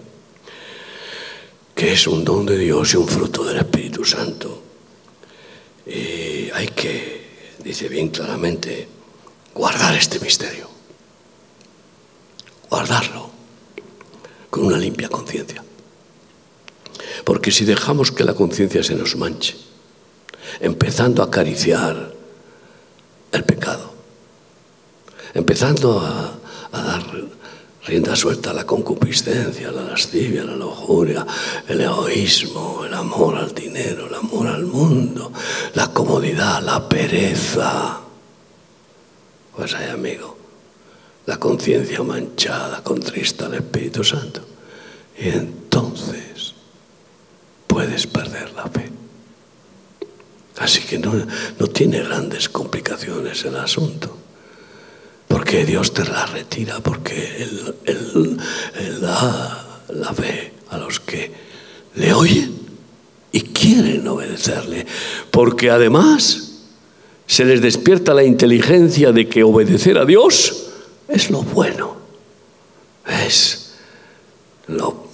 [1.80, 4.62] que es un don de Dios y un fruto del Espíritu Santo.
[5.88, 8.86] Y hay que, dice bien claramente,
[9.56, 10.70] guardar este misterio,
[12.70, 13.32] guardarlo
[14.50, 15.64] con una limpia conciencia.
[17.24, 19.56] Porque si dejamos que la conciencia se nos manche,
[20.60, 22.14] empezando a acariciar
[23.32, 23.94] el pecado,
[25.34, 26.38] empezando a,
[26.74, 27.06] dar
[27.90, 31.26] rienda suelta a la concupiscencia, la lascivia, la lujuria,
[31.68, 35.32] el egoísmo, el amor al dinero, el amor al mundo,
[35.74, 38.00] la comodidad, la pereza.
[39.56, 40.38] Pues hay, amigo,
[41.26, 44.42] la conciencia manchada contrista al Espíritu Santo.
[45.18, 46.54] Y entonces
[47.66, 48.92] puedes perder la fe.
[50.60, 51.14] Así que no,
[51.58, 54.29] no tiene grandes complicaciones el asunto
[55.30, 57.48] porque Dios te la retira, porque
[57.86, 58.38] Él,
[59.00, 61.32] da la fe a los que
[61.96, 62.54] le oyen
[63.32, 64.86] y quieren obedecerle,
[65.32, 66.64] porque además
[67.28, 70.72] se les despierta la inteligencia de que obedecer a Dios
[71.08, 71.96] es lo bueno,
[73.26, 73.76] es
[74.68, 75.08] lo,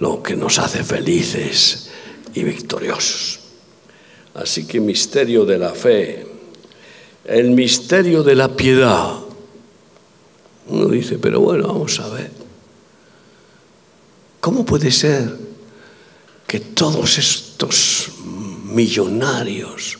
[0.00, 1.90] lo que nos hace felices
[2.34, 3.40] y victoriosos.
[4.34, 6.26] Así que misterio de la fe,
[7.26, 9.21] el misterio de la piedad,
[10.68, 12.30] uno dice, pero bueno, vamos a ver.
[14.40, 15.36] ¿Cómo puede ser
[16.46, 18.10] que todos estos
[18.64, 19.98] millonarios,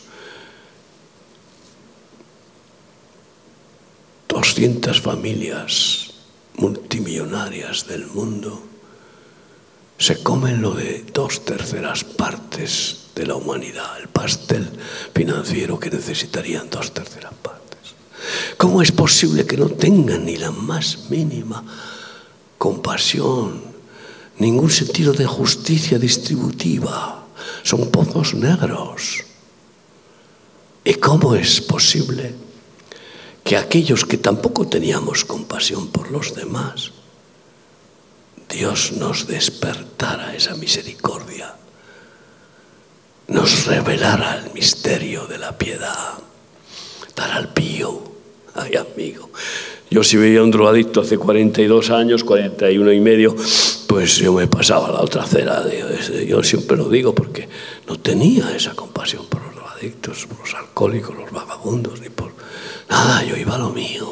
[4.28, 6.10] 200 familias
[6.54, 8.62] multimillonarias del mundo,
[9.98, 14.68] se comen lo de dos terceras partes de la humanidad, el pastel
[15.14, 17.61] financiero que necesitarían dos terceras partes?
[18.56, 21.64] ¿Cómo es posible que no tengan ni la más mínima
[22.58, 23.62] compasión,
[24.38, 27.26] ningún sentido de justicia distributiva?
[27.62, 29.24] Son pozos negros.
[30.84, 32.34] ¿Y cómo es posible
[33.44, 36.92] que aquellos que tampoco teníamos compasión por los demás,
[38.48, 41.56] Dios nos despertara esa misericordia,
[43.28, 46.18] nos revelara el misterio de la piedad,
[47.16, 48.11] dar al pío
[48.54, 49.30] Ay, amigo.
[49.90, 53.36] Yo si veía un drogadicto hace 42 años, 41 y medio,
[53.86, 55.64] pues yo me pasaba la otra acera.
[56.26, 57.48] Yo siempre lo digo porque
[57.86, 62.32] no tenía esa compasión por los adictos, por los alcohólicos, los vagabundos, ni por
[62.88, 63.22] nada.
[63.24, 64.08] Yo iba a lo mío.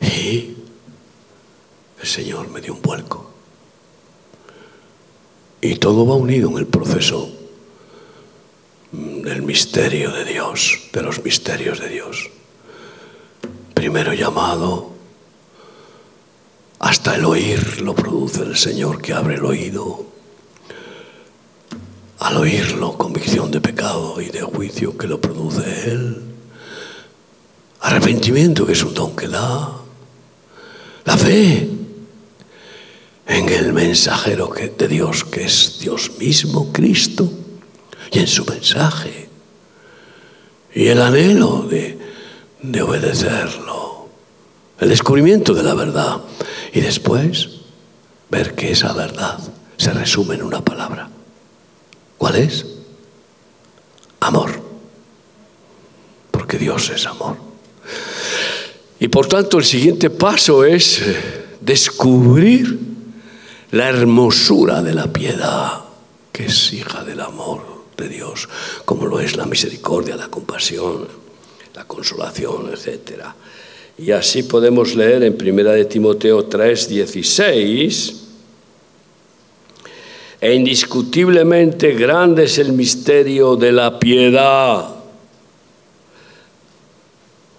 [0.00, 0.54] Y
[2.00, 3.30] el Señor me dio un vuelco.
[5.60, 7.41] Y todo va unido en el proceso
[8.92, 12.30] del misterio de Dios, de los misterios de Dios.
[13.72, 14.92] Primero llamado,
[16.78, 20.04] hasta el oír lo produce el Señor que abre el oído.
[22.18, 26.22] Al oírlo, convicción de pecado y de juicio que lo produce Él.
[27.80, 29.72] Arrepentimiento que es un don que da.
[31.04, 31.68] La fe
[33.26, 37.28] en el mensajero de Dios, que es Dios mismo, Cristo,
[38.12, 39.28] y en su mensaje.
[40.74, 41.98] Y el anhelo de,
[42.60, 44.08] de obedecerlo.
[44.78, 46.20] El descubrimiento de la verdad.
[46.72, 47.48] Y después
[48.30, 49.38] ver que esa verdad
[49.76, 51.08] se resume en una palabra.
[52.18, 52.66] ¿Cuál es?
[54.20, 54.62] Amor.
[56.30, 57.36] Porque Dios es amor.
[59.00, 62.78] Y por tanto el siguiente paso es eh, descubrir
[63.72, 65.80] la hermosura de la piedad,
[66.30, 67.71] que es hija del amor
[68.02, 68.48] de Dios,
[68.84, 71.08] como lo es la misericordia, la compasión,
[71.74, 73.22] la consolación, etc.
[73.98, 78.18] Y así podemos leer en 1 de Timoteo 3, 16,
[80.40, 85.02] e indiscutiblemente grande es el misterio de la piedad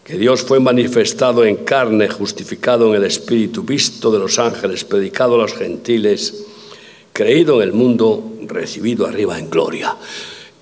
[0.04, 5.36] que Dios fue manifestado en carne, justificado en el Espíritu, visto de los ángeles, predicado
[5.36, 6.46] a los gentiles,
[7.14, 9.96] creído en el mundo, recibido arriba en gloria.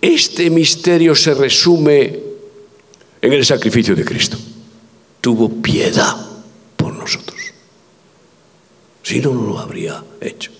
[0.01, 2.19] Este misterio se resume
[3.21, 4.35] en el sacrificio de Cristo.
[5.21, 6.17] Tuvo piedad
[6.75, 7.39] por nosotros.
[9.03, 10.51] Si no, no lo habría hecho.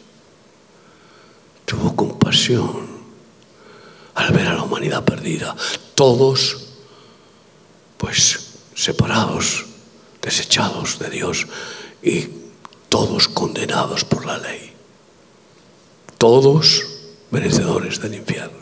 [1.66, 2.88] Tuvo compasión
[4.14, 5.56] al ver a la humanidad perdida.
[5.96, 6.58] Todos,
[7.98, 8.40] pues
[8.76, 9.66] separados,
[10.22, 11.48] desechados de Dios
[12.04, 12.28] y
[12.90, 14.72] todos condenados por la ley.
[16.20, 16.84] Todos
[17.32, 18.61] merecedores del infierno.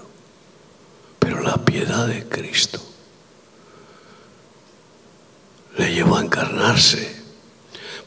[1.29, 2.81] Pero la piedad de Cristo
[5.77, 7.21] le llevó a encarnarse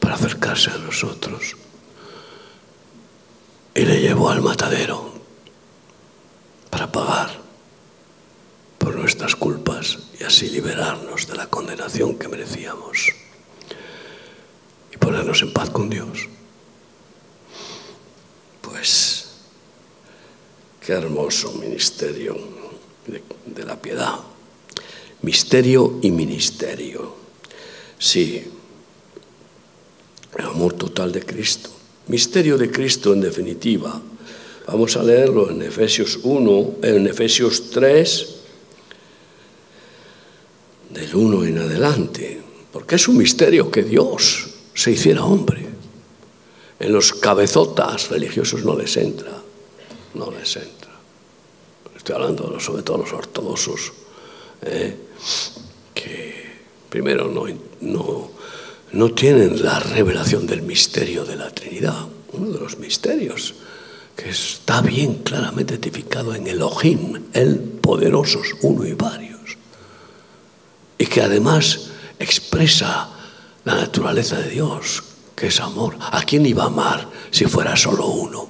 [0.01, 1.55] para acercarse a nosotros
[3.73, 5.13] y le llevó al matadero
[6.69, 7.29] para pagar
[8.77, 13.13] por nuestras culpas y así liberarnos de la condenación que merecíamos
[14.91, 16.27] y ponernos en paz con Dios.
[18.61, 19.29] Pues
[20.81, 22.62] qué hermoso ministerio
[23.07, 24.15] de, la piedad.
[25.21, 27.15] Misterio y ministerio.
[27.97, 28.43] Sí,
[30.37, 31.69] el amor total de Cristo.
[32.07, 34.01] Misterio de Cristo en definitiva.
[34.67, 38.35] Vamos a leerlo en Efesios 1, en Efesios 3,
[40.89, 45.67] del uno en adelante, porque es un misterio que Dios se hiciera hombre.
[46.79, 49.41] En los cabezotas religiosos no les entra,
[50.13, 50.82] no les entra.
[52.03, 53.93] Estoy hablando sobre todo los ortodoxos,
[54.61, 54.97] ¿eh?
[55.93, 56.33] que
[56.89, 57.45] primero no,
[57.79, 58.31] no,
[58.91, 63.53] no tienen la revelación del misterio de la Trinidad, uno de los misterios
[64.17, 69.33] que está bien claramente identificado en Elohim, el poderosos, uno y varios
[70.97, 71.87] y que además
[72.19, 73.09] expresa
[73.63, 75.03] la naturaleza de Dios,
[75.37, 75.97] que es amor.
[75.99, 78.45] ¿A quién iba a amar si fuera solo uno?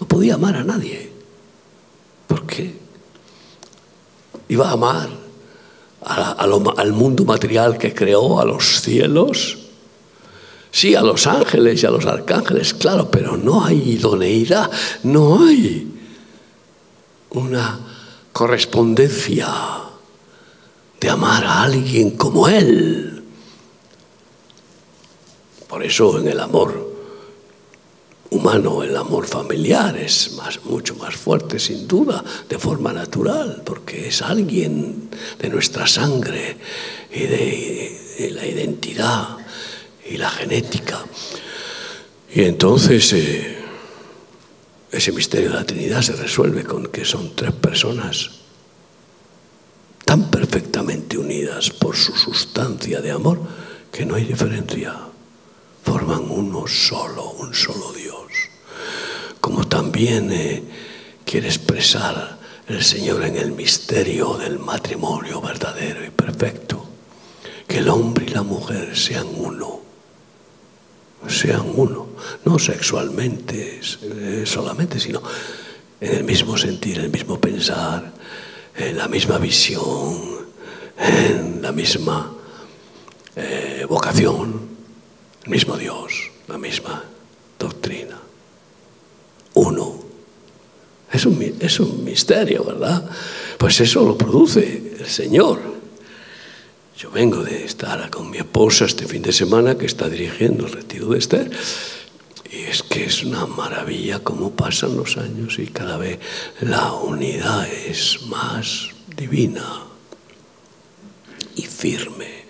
[0.00, 1.11] No podía amar a nadie.
[2.32, 2.74] ¿Por qué?
[4.48, 5.10] Iba a amar
[6.00, 9.58] al mundo material que creó, a los cielos.
[10.70, 14.70] Sí, a los ángeles y a los arcángeles, claro, pero no hay idoneidad,
[15.02, 15.92] no hay
[17.32, 17.80] una
[18.32, 19.52] correspondencia
[20.98, 23.24] de amar a alguien como Él.
[25.68, 26.91] Por eso en el amor
[28.32, 30.32] humano, el amor familiar es
[30.64, 36.56] mucho más fuerte, sin duda, de forma natural, porque es alguien de nuestra sangre
[37.12, 39.36] y de, la identidad
[40.08, 41.04] y la genética.
[42.34, 43.58] Y entonces eh,
[44.90, 48.30] ese misterio de la Trinidad se resuelve con que son tres personas
[50.04, 53.40] tan perfectamente unidas por su sustancia de amor
[53.90, 54.94] que no hay diferencia.
[55.82, 58.21] Forman uno solo, un solo Dios.
[59.42, 60.62] Como también eh,
[61.24, 62.38] quiere expresar
[62.68, 66.86] el Señor en el misterio del matrimonio verdadero y perfecto,
[67.66, 69.80] que el hombre y la mujer sean uno.
[71.26, 72.10] sean uno,
[72.44, 75.20] no sexualmente eh, solamente, sino
[76.00, 78.12] en el mismo sentir, en el mismo pensar,
[78.76, 80.46] en la misma visión,
[80.96, 82.32] en la misma
[83.34, 84.68] eh, vocación,
[85.42, 87.02] el mismo Dios, la misma
[87.58, 88.20] doctrina.
[89.54, 90.00] Uno.
[91.12, 93.08] Es un, es un misterio, ¿verdad?
[93.58, 95.60] Pues eso lo produce el Señor.
[96.96, 100.72] Yo vengo de estar con mi esposa este fin de semana que está dirigiendo el
[100.72, 101.50] retiro de Esther.
[102.50, 106.18] Y es que es una maravilla cómo pasan los años y cada vez
[106.60, 109.84] la unidad es más divina
[111.56, 112.44] y firme.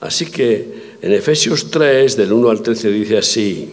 [0.00, 3.70] Así que en Efesios 3, del 1 al 13, dice así,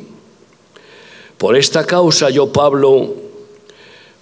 [1.38, 3.14] por esta causa yo, Pablo,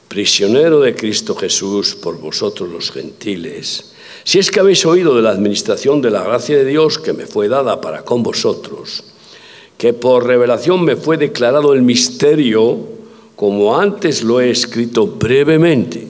[0.07, 3.93] prisionero de Cristo Jesús por vosotros los gentiles,
[4.23, 7.25] si es que habéis oído de la administración de la gracia de Dios que me
[7.25, 9.03] fue dada para con vosotros,
[9.77, 12.77] que por revelación me fue declarado el misterio,
[13.35, 16.07] como antes lo he escrito brevemente,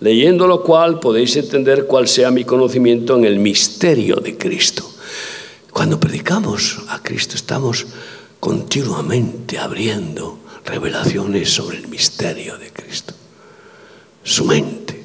[0.00, 4.90] leyendo lo cual podéis entender cuál sea mi conocimiento en el misterio de Cristo.
[5.72, 7.86] Cuando predicamos a Cristo estamos
[8.44, 13.14] continuamente abriendo revelaciones sobre el misterio de Cristo,
[14.22, 15.02] su mente,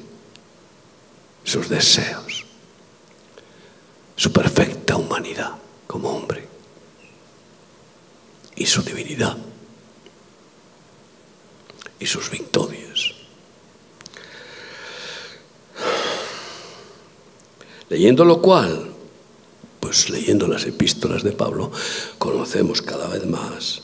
[1.42, 2.44] sus deseos,
[4.14, 5.52] su perfecta humanidad
[5.86, 6.46] como hombre
[8.56, 9.38] y su divinidad
[11.98, 13.14] y sus victorias.
[17.88, 18.89] Leyendo lo cual,
[20.10, 21.70] leyendo las epístolas de Pablo,
[22.18, 23.82] conocemos cada vez más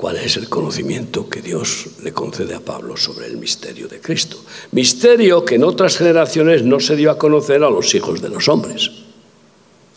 [0.00, 4.42] cuál es el conocimiento que Dios le concede a Pablo sobre el misterio de Cristo.
[4.72, 8.48] Misterio que en otras generaciones no se dio a conocer a los hijos de los
[8.48, 8.90] hombres.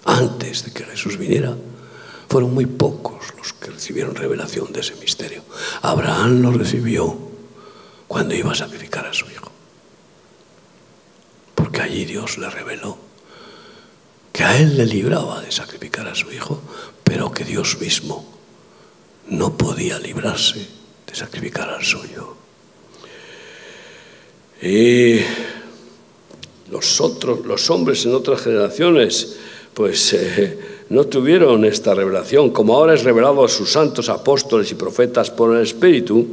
[0.03, 1.55] Antes de que Jesús viniera,
[2.27, 5.43] fueron muy pocos los que recibieron revelación de ese misterio.
[5.81, 7.17] Abraham lo recibió
[8.07, 9.49] cuando iba a sacrificar a su hijo.
[11.55, 12.97] Porque allí Dios le reveló
[14.33, 16.59] que a él le libraba de sacrificar a su hijo,
[17.03, 18.25] pero que Dios mismo
[19.29, 20.67] no podía librarse
[21.05, 22.35] de sacrificar al suyo.
[24.59, 25.19] Y
[26.71, 29.37] los otros, los hombres en otras generaciones,
[29.75, 34.75] pues eh, no tuvieron esta revelación, como ahora es revelado a sus santos apóstoles y
[34.75, 36.25] profetas por el Espíritu.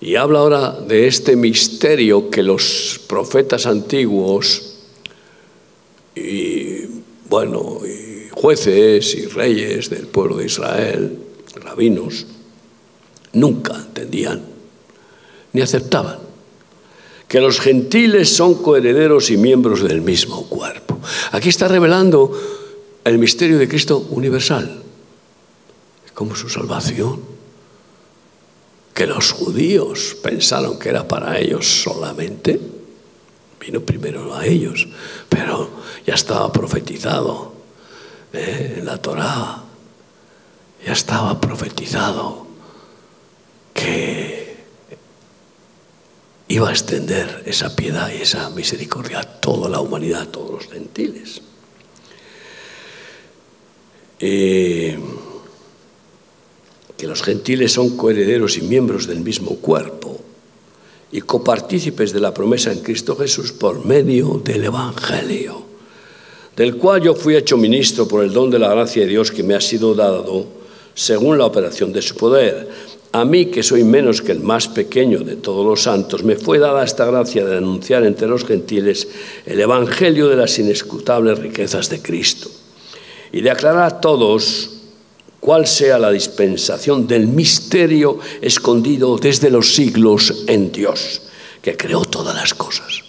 [0.00, 4.75] Y habla ahora de este misterio que los profetas antiguos
[6.16, 6.80] y
[7.28, 11.18] bueno, y jueces y reyes del pueblo de Israel,
[11.54, 12.26] rabinos,
[13.34, 14.42] nunca entendían
[15.52, 16.18] ni aceptaban
[17.28, 20.98] que los gentiles son coherederos y miembros del mismo cuerpo.
[21.32, 22.32] Aquí está revelando
[23.04, 24.82] el misterio de Cristo universal,
[26.14, 27.20] como su salvación,
[28.94, 32.60] que los judíos pensaron que era para ellos solamente,
[33.60, 34.86] vino primero a ellos,
[35.28, 35.70] pero
[36.06, 37.52] ya estaba profetizado
[38.32, 38.76] ¿eh?
[38.78, 39.62] en la Torá,
[40.84, 42.46] ya estaba profetizado
[43.72, 44.56] que
[46.48, 50.68] iba a extender esa piedad y esa misericordia a toda la humanidad, a todos los
[50.68, 51.42] gentiles.
[56.96, 60.20] que los gentiles son coherederos y miembros del mismo cuerpo
[61.12, 65.62] y copartícipes de la promesa en Cristo Jesús por medio del Evangelio,
[66.56, 69.42] del cual yo fui hecho ministro por el don de la gracia de Dios que
[69.42, 70.46] me ha sido dado
[70.94, 72.68] según la operación de su poder.
[73.12, 76.58] A mí, que soy menos que el más pequeño de todos los santos, me fue
[76.58, 79.08] dada esta gracia de anunciar entre los gentiles
[79.46, 82.50] el Evangelio de las inescrutables riquezas de Cristo
[83.32, 84.75] y de aclarar a todos
[85.46, 91.22] cuál sea la dispensación del misterio escondido desde los siglos en Dios,
[91.62, 93.04] que creó todas las cosas.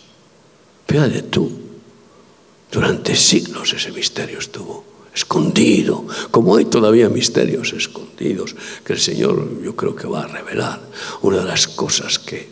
[0.88, 1.50] Fíjate tú,
[2.72, 4.86] durante siglos ese misterio estuvo
[5.16, 10.80] escondido, como hay todavía misterios escondidos que el Señor yo creo que va a revelar.
[11.24, 12.50] Una de las cosas que,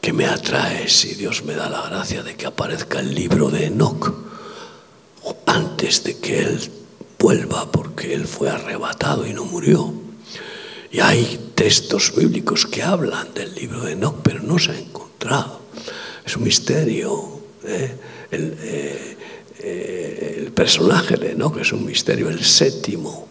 [0.00, 3.66] que me atrae, si Dios me da la gracia de que aparezca el libro de
[3.66, 4.14] Enoch,
[5.46, 6.79] antes de que Él
[7.20, 9.92] vuelva, porque Él fue arrebatado y no murió.
[10.90, 15.60] Y hay textos bíblicos que hablan del libro de Enoch, pero no se ha encontrado.
[16.24, 17.40] Es un misterio.
[17.64, 17.94] ¿eh?
[18.32, 19.16] El, eh,
[20.38, 23.28] el personaje de Enoch es un misterio, el séptimo,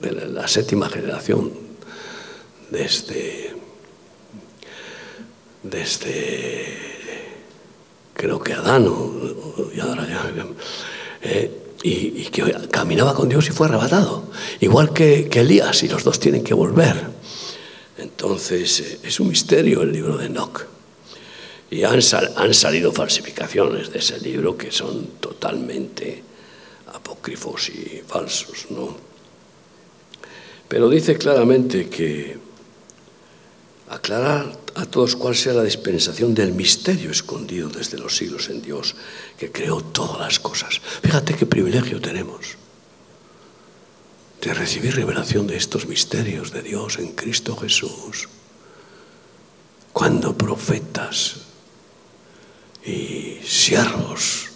[0.00, 1.52] de la, séptima generación,
[2.70, 3.54] desde,
[5.62, 6.66] desde
[8.14, 8.90] creo que Adán,
[9.74, 10.32] y, ahora ya,
[11.22, 14.24] eh, y, y, que caminaba con Dios y fue arrebatado.
[14.60, 16.96] Igual que, que Elías y los dos tienen que volver.
[17.98, 20.66] Entonces, eh, es un misterio el libro de Enoch.
[21.70, 26.22] Y han, sal, han salido falsificaciones de ese libro que son totalmente
[26.92, 28.96] apócrifos y falsos, ¿no?
[30.66, 32.36] Pero dice claramente que
[33.88, 38.94] aclarar a todos cuál sea la dispensación del misterio escondido desde los siglos en Dios,
[39.38, 40.80] que creó todas las cosas.
[41.02, 42.56] Fíjate qué privilegio tenemos
[44.40, 48.28] de recibir revelación de estos misterios de Dios en Cristo Jesús.
[49.92, 51.36] Cuando profetas
[52.84, 54.50] y siervos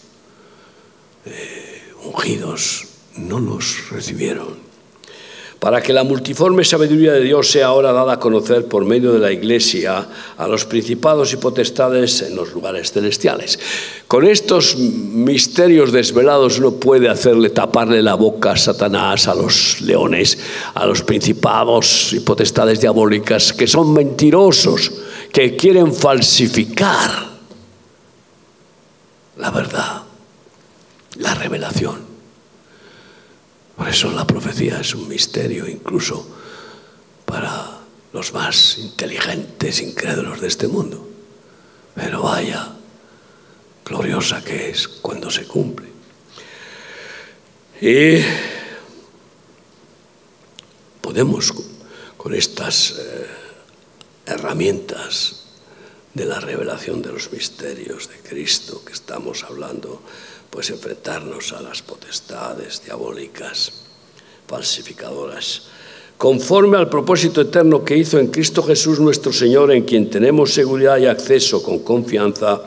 [1.25, 4.70] eh, ungidos no los recibieron
[5.61, 9.21] para que la multiforme sabiduría de Dios sea ahora dada a conocer por medio de
[9.21, 13.61] la Iglesia a los principados y potestades en los lugares celestiales.
[14.09, 20.39] Con estos misterios desvelados uno puede hacerle taparle la boca a Satanás, a los leones,
[20.75, 24.91] a los principados y potestades diabólicas que son mentirosos,
[25.31, 27.31] que quieren falsificar
[29.41, 30.03] la verdad,
[31.17, 32.10] la revelación.
[33.81, 36.27] Por eso la profecía es un misterio incluso
[37.25, 37.79] para
[38.13, 41.09] los más inteligentes, incrédulos de este mundo.
[41.95, 42.75] Pero vaya,
[43.83, 45.89] gloriosa que es cuando se cumple.
[47.81, 48.23] Y
[51.01, 51.51] podemos
[52.19, 53.27] con estas eh,
[54.27, 55.40] herramientas
[56.15, 60.01] de la revelación de los misterios de Cristo que estamos hablando,
[60.51, 63.73] pues enfrentarnos a las potestades diabólicas,
[64.47, 65.63] falsificadoras,
[66.19, 70.99] conforme al propósito eterno que hizo en Cristo Jesús nuestro Señor, en quien tenemos seguridad
[70.99, 72.61] y acceso con confianza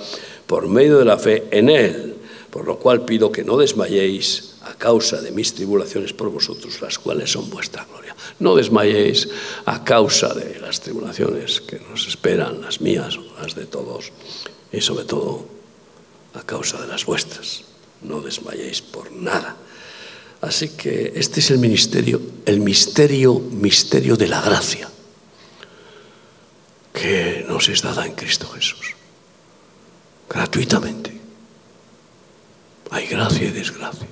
[0.48, 2.16] por medio de la fe en Él,
[2.50, 6.98] por lo cual pido que no desmayéis a causa de mis tribulaciones por vosotros, las
[6.98, 8.16] cuales son vuestra gloria.
[8.40, 9.30] No desmayéis
[9.66, 14.12] a causa de las tribulaciones que nos esperan, las mías, las de todos,
[14.72, 15.46] y sobre todo
[16.34, 17.66] a causa de las vuestras
[18.04, 19.56] no desmayéis por nada.
[20.42, 24.90] Así que este es el ministerio, el misterio, misterio de la gracia
[26.94, 28.94] que nos es dada en Cristo Jesús.
[30.30, 31.12] Gratuitamente.
[32.92, 34.08] Hay gracia y desgracia.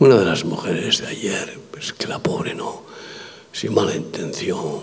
[0.00, 2.84] Una de las mujeres de ayer, pues que la pobre no,
[3.52, 4.80] sin mala intención,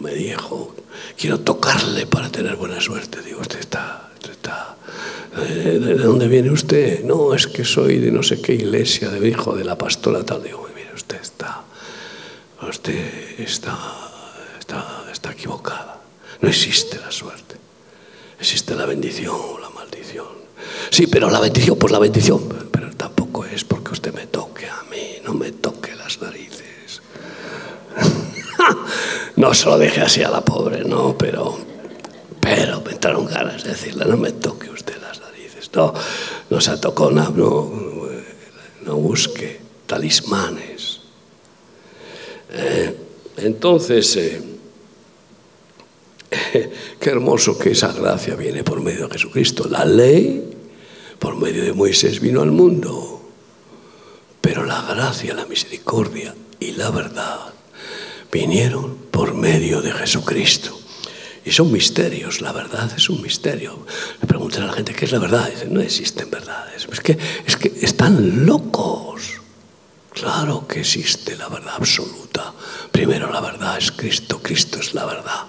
[0.00, 0.74] me dijo,
[1.16, 3.22] quiero tocarle para tener buena suerte.
[3.22, 4.76] Digo, usted está, usted está
[5.36, 7.04] eh, ¿de dónde viene usted?
[7.04, 10.42] No, es que soy de no sé qué iglesia, de hijo de la pastora tal.
[10.42, 11.62] Digo, mire, usted está,
[12.68, 13.78] usted está,
[14.58, 16.00] está, está equivocada.
[16.40, 17.56] No existe la suerte.
[18.40, 20.26] Existe la bendición o la maldición.
[20.90, 22.42] Sí, pero la bendición, pues la bendición,
[22.72, 27.02] pero tampoco es porque usted me toque a mí, no me toque las narices.
[29.40, 31.58] No se lo deje así a la pobre, no, pero,
[32.40, 34.90] pero me entraron ganas de decirle, no me toque usted
[35.74, 35.94] no,
[36.50, 37.30] no se tocó, no,
[38.84, 41.00] no, busque talismanes.
[42.52, 42.96] Eh,
[43.38, 44.42] entonces, eh,
[47.00, 49.68] qué hermoso que esa gracia viene por medio de Jesucristo.
[49.68, 50.56] La ley,
[51.18, 53.22] por medio de Moisés, vino al mundo.
[54.40, 57.52] Pero la gracia, la misericordia y la verdad
[58.32, 60.78] vinieron por medio de Jesucristo.
[61.44, 63.86] Y son misterios, la verdad es un misterio.
[64.20, 65.48] Le preguntan a la gente qué es la verdad.
[65.48, 66.86] Dicen, no existen verdades.
[66.92, 69.40] Es que, es que están locos.
[70.12, 72.52] Claro que existe la verdad absoluta.
[72.92, 75.46] Primero la verdad es Cristo, Cristo es la verdad.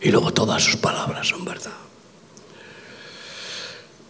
[0.00, 1.72] Y luego todas sus palabras son verdad.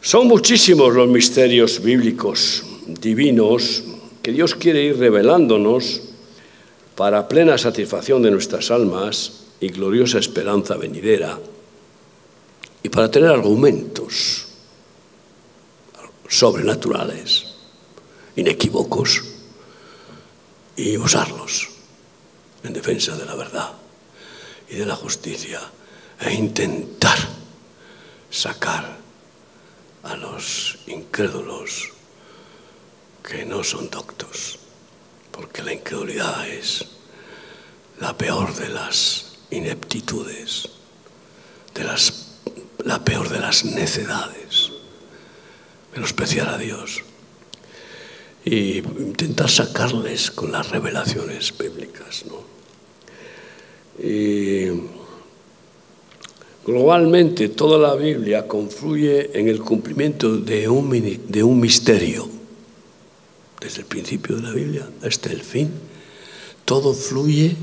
[0.01, 3.82] Son muchísimos los misterios bíblicos, divinos,
[4.22, 6.03] que Dios quiere ir revelándonos
[6.99, 11.38] para plena satisfacción de nuestras almas y gloriosa esperanza venidera,
[12.82, 14.49] y para tener argumentos
[16.26, 17.55] sobrenaturales,
[18.34, 19.22] inequívocos,
[20.74, 21.68] y usarlos
[22.64, 23.70] en defensa de la verdad
[24.68, 25.61] y de la justicia,
[26.18, 27.18] e intentar
[28.28, 28.99] sacar
[30.03, 31.92] a los incrédulos
[33.22, 34.57] que no son doctos.
[35.39, 36.84] Porque la incredulidad es
[38.01, 40.68] la peor de las ineptitudes,
[41.74, 42.41] de las,
[42.84, 44.72] la peor de las necedades,
[45.95, 47.05] menospreciar a Dios
[48.45, 52.24] y intentar sacarles con las revelaciones bíblicas.
[52.26, 52.43] ¿no?
[56.66, 60.91] Globalmente toda la Biblia confluye en el cumplimiento de un,
[61.28, 62.38] de un misterio,
[63.61, 65.72] desde el principio de la Biblia hasta el fin,
[66.64, 67.56] todo fluye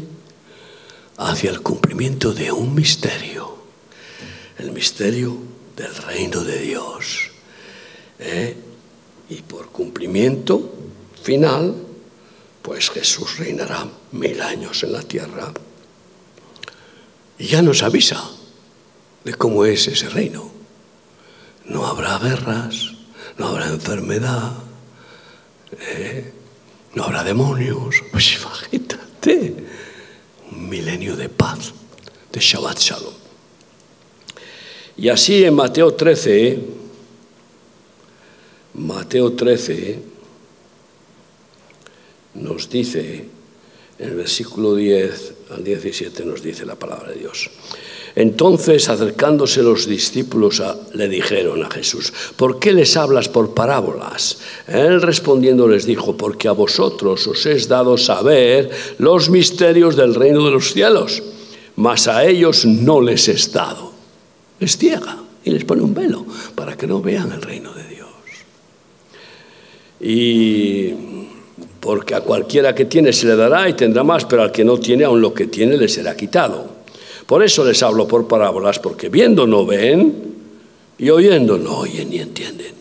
[1.17, 3.55] hacia el cumplimiento de un misterio,
[4.57, 5.37] el misterio
[5.75, 7.31] del reino de Dios.
[8.19, 8.55] ¿eh?
[9.29, 10.73] Y por cumplimiento
[11.21, 11.75] final,
[12.61, 15.53] pues Jesús reinará mil años en la tierra.
[17.37, 18.23] Y ya nos avisa
[19.23, 20.51] de cómo es ese reino.
[21.65, 22.93] No habrá guerras,
[23.37, 24.53] no habrá enfermedad,
[25.79, 26.31] ¿Eh?
[26.93, 28.03] No habrá demonios.
[28.11, 29.53] Pues imagínate.
[30.51, 31.73] Un milenio de paz,
[32.31, 33.13] de Shabbat Shalom.
[34.97, 36.59] Y así en Mateo 13, ¿eh?
[38.75, 39.99] Mateo 13 ¿eh?
[42.35, 43.25] nos dice,
[43.97, 47.49] en el versículo 10 al 17 nos dice la palabra de Dios.
[48.15, 50.63] Entonces, acercándose los discípulos,
[50.93, 54.37] le dijeron a Jesús, ¿por qué les hablas por parábolas?
[54.67, 60.45] Él respondiendo les dijo, porque a vosotros os es dado saber los misterios del reino
[60.45, 61.21] de los cielos,
[61.75, 63.91] mas a ellos no les es dado.
[64.61, 68.07] Les ciega y les pone un velo para que no vean el reino de Dios.
[69.99, 70.93] Y
[71.81, 74.77] porque a cualquiera que tiene se le dará y tendrá más, pero al que no
[74.77, 76.74] tiene, aun lo que tiene le será quitado.
[77.25, 80.35] Por eso les hablo por parábolas, porque viendo no ven
[80.97, 82.75] y oyendo no oyen ni entienden.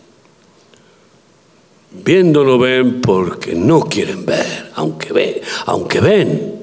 [2.03, 6.55] Viendo no ven porque no quieren ver, aunque ven, aunque ven.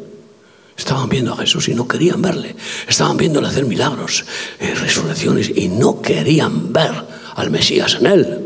[0.77, 2.55] Estaban viendo a Jesús y no querían verle.
[2.89, 4.25] Estaban viéndole hacer milagros,
[4.61, 6.93] eh, resurrecciones y no querían ver
[7.35, 8.39] al Mesías en él.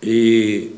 [0.00, 0.77] Y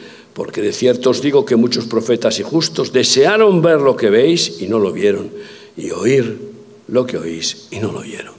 [0.33, 4.61] porque de cierto os digo que muchos profetas y justos desearon ver lo que veis
[4.61, 5.31] y no lo vieron,
[5.75, 6.51] y oír
[6.87, 8.35] lo que oís y no lo oyeron.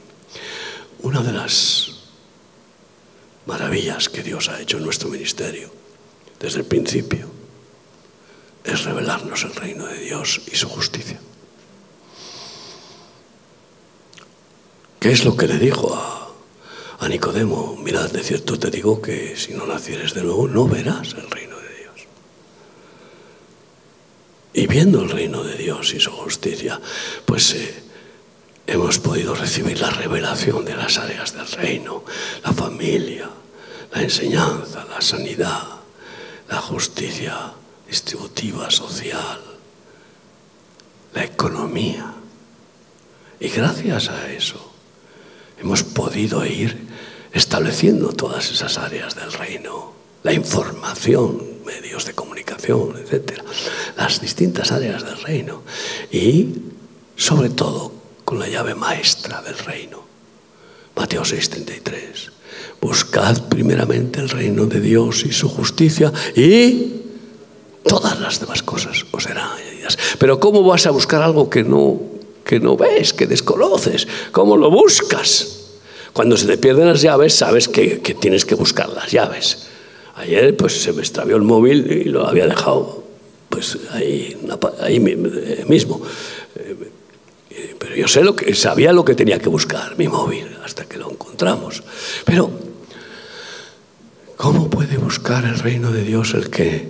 [1.02, 1.90] Una de las
[3.46, 5.70] maravillas que Dios ha hecho en nuestro ministerio
[6.38, 7.26] desde el principio
[8.64, 11.20] es revelarnos el reino de Dios y su justicia.
[15.00, 17.76] ¿Qué es lo que le dijo a, Nicodemo?
[17.82, 21.51] Mirad, de cierto te digo que si no nacieres de nuevo no verás el reino
[24.54, 26.80] y viendo el reino de Dios y su justicia,
[27.24, 27.82] pues eh,
[28.66, 32.04] hemos podido recibir la revelación de las áreas del reino,
[32.44, 33.30] la familia,
[33.92, 35.62] la enseñanza, la sanidad,
[36.48, 37.52] la justicia
[37.86, 39.40] distributiva, social,
[41.14, 42.12] la economía.
[43.40, 44.72] Y gracias a eso
[45.58, 46.88] hemos podido ir
[47.32, 49.92] estableciendo todas esas áreas del reino,
[50.22, 53.40] la información, medios de comunicación, etc.
[53.96, 55.62] Las distintas áreas del reino
[56.10, 56.48] y,
[57.16, 57.92] sobre todo,
[58.24, 60.02] con la llave maestra del reino.
[60.96, 62.30] Mateo 6:33.
[62.80, 67.02] Buscad primeramente el reino de Dios y su justicia y
[67.84, 69.98] todas las demás cosas os serán añadidas.
[70.18, 72.00] Pero ¿cómo vas a buscar algo que no,
[72.44, 74.06] que no ves, que desconoces?
[74.32, 75.58] ¿Cómo lo buscas?
[76.12, 79.68] Cuando se te pierden las llaves, sabes que, que tienes que buscar las llaves.
[80.14, 83.02] Ayer pues se me extravió el móvil y lo había dejado
[83.48, 84.36] pues ahí,
[84.80, 85.00] ahí
[85.68, 86.00] mismo.
[86.56, 90.86] Eh, pero yo sé lo que, sabía lo que tenía que buscar, mi móvil, hasta
[90.86, 91.82] que lo encontramos.
[92.24, 92.50] Pero,
[94.36, 96.88] ¿cómo puede buscar el reino de Dios el que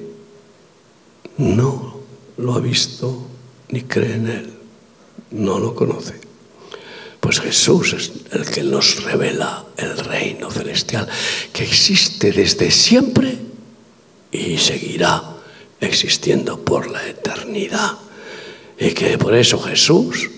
[1.39, 2.01] no
[2.37, 3.27] lo ha visto
[3.71, 4.53] ni cree en él?
[5.33, 6.22] No lo conoce.
[7.23, 11.09] Pues Jesús es el que nos revela el reino celestial
[11.53, 13.39] que existe desde siempre
[14.33, 15.23] y seguirá
[15.81, 17.93] existiendo por la eternidad.
[18.77, 20.31] Y que por eso Jesús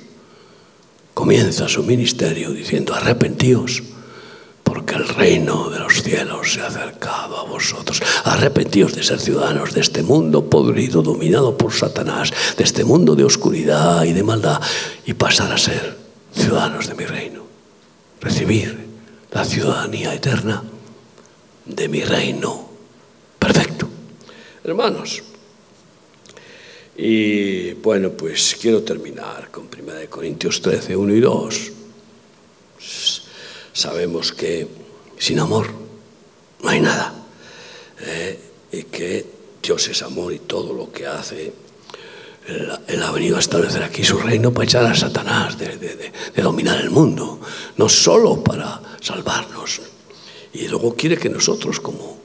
[1.15, 3.83] comienza su ministerio diciendo, arrepentíos,
[4.63, 8.03] porque el reino de los cielos se ha acercado a vosotros.
[8.25, 13.25] Arrepentíos de ser ciudadanos de este mundo podrido, dominado por Satanás, de este mundo de
[13.25, 14.61] oscuridad y de maldad,
[15.07, 16.04] y pasar a ser
[16.35, 17.45] ciudadanos de mi reino,
[18.21, 18.79] recibir
[19.31, 20.63] la ciudadanía eterna
[21.65, 22.69] de mi reino
[23.39, 23.89] perfecto.
[24.63, 25.23] Hermanos,
[26.97, 31.73] y bueno, pues quiero terminar con 1 Corintios 13, 1 y 2.
[33.73, 34.69] Sabemos que
[35.19, 35.71] sin amor
[36.63, 37.13] no hay nada.
[38.01, 38.39] eh,
[38.73, 39.25] y que
[39.63, 41.53] Dios es amor y todo lo que hace.
[42.47, 46.13] Él, ha venido a establecer aquí su reino para echar a Satanás de, de, de,
[46.35, 47.41] de, dominar el mundo,
[47.77, 49.81] no solo para salvarnos.
[50.53, 52.19] Y luego quiere que nosotros, como,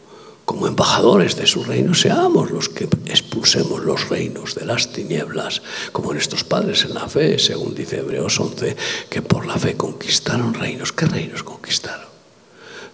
[0.43, 5.61] como embajadores de su reino, seamos los que expulsemos los reinos de las tinieblas,
[5.93, 8.76] como nuestros padres en la fe, según dice Hebreos 11,
[9.09, 10.91] que por la fe conquistaron reinos.
[10.91, 12.07] ¿Qué reinos conquistaron?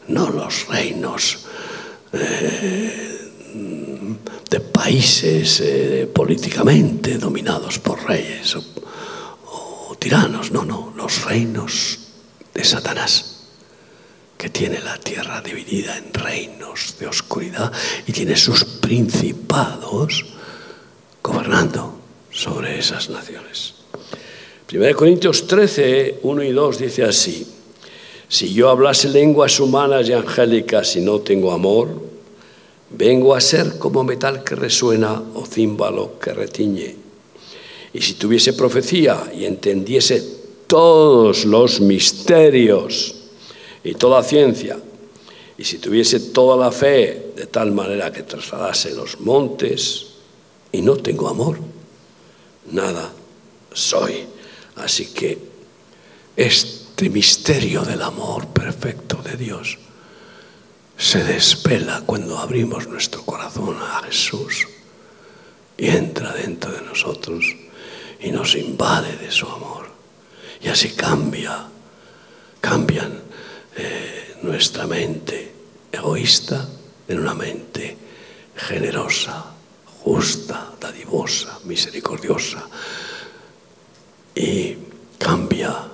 [0.08, 1.40] No los reinos.
[2.14, 3.16] Eh,
[4.56, 12.00] de países eh, políticamente dominados por reyes o tiranos, no, no, los reinos
[12.54, 13.50] de Satanás
[14.38, 17.70] que tiene la tierra dividida en reinos de oscuridad
[18.08, 20.26] y tiene sus principados
[21.22, 22.00] gobernando
[22.32, 23.74] sobre esas naciones.
[24.72, 27.46] 1 Corintios 13, 1 y 2 dice así,
[28.30, 32.05] si yo hablase lenguas humanas y angélicas y no tengo amor,
[32.90, 36.96] vengo a ser como metal que resuena o címbalo que retiñe.
[37.94, 40.22] Y si tuviese profecía y entendiese
[40.68, 43.16] todos los misterios,
[43.84, 44.80] y toda ciencia,
[45.58, 50.08] y si tuviese toda la fe de tal manera que trasladase los montes,
[50.72, 51.58] y no tengo amor,
[52.72, 53.14] nada
[53.72, 54.26] soy.
[54.76, 55.38] Así que
[56.36, 59.78] este misterio del amor perfecto de Dios
[60.98, 64.68] se despela cuando abrimos nuestro corazón a Jesús
[65.78, 67.56] y entra dentro de nosotros
[68.20, 69.90] y nos invade de su amor.
[70.62, 71.68] Y así cambia,
[72.62, 73.20] cambian
[73.76, 75.52] eh, nuestra mente
[75.92, 76.68] egoísta
[77.08, 77.98] en una mente
[78.56, 79.46] generosa,
[80.02, 82.68] justa, dadivosa, misericordiosa.
[84.34, 84.78] Y
[85.18, 85.88] cambia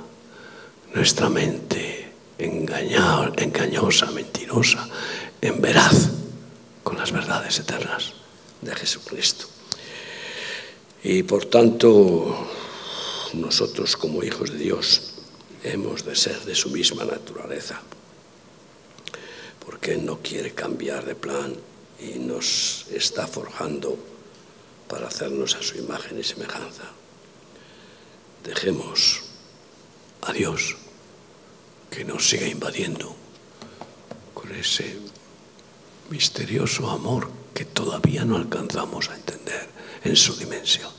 [0.94, 2.01] nuestra mente
[2.42, 4.88] engañosa, mentirosa,
[5.42, 6.10] en veraz
[6.84, 8.14] con las verdades eternas
[8.62, 9.46] de Jesucristo.
[11.04, 12.48] Y por tanto,
[13.34, 15.14] nosotros como hijos de Dios,
[15.64, 17.82] hemos de ser de su misma naturaleza,
[19.66, 21.56] porque no quiere cambiar de plan
[22.00, 23.98] y nos está forjando
[24.88, 26.92] para hacernos a su imagen y semejanza.
[28.44, 29.22] Dejemos
[30.22, 30.76] a Dios
[31.92, 33.14] que nos siga invadiendo
[34.34, 34.98] con ese
[36.10, 39.70] misterioso amor que todavía no alcanzamos a entender
[40.04, 40.90] en su dimensión,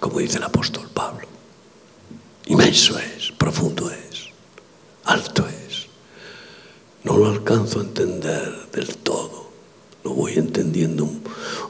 [0.00, 1.28] como dice el apóstol Pablo.
[2.46, 4.28] Inmenso es, profundo es,
[5.04, 5.86] alto es.
[7.04, 9.50] No lo alcanzo a entender del todo.
[10.02, 11.22] Lo voy entendiendo un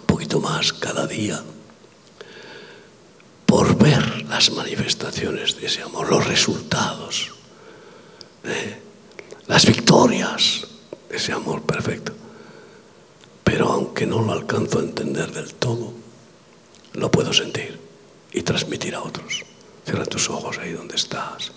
[0.06, 1.42] poquito más cada día
[3.46, 7.32] por ver las manifestaciones de ese amor, los resultados,
[9.46, 10.66] las victorias
[11.08, 12.12] de ese amor perfecto.
[13.44, 15.92] Pero aunque no lo alcanzo a entender del todo,
[16.94, 17.78] lo puedo sentir
[18.32, 19.44] y transmitir a otros.
[19.84, 21.52] Cierra tus ojos ahí donde estás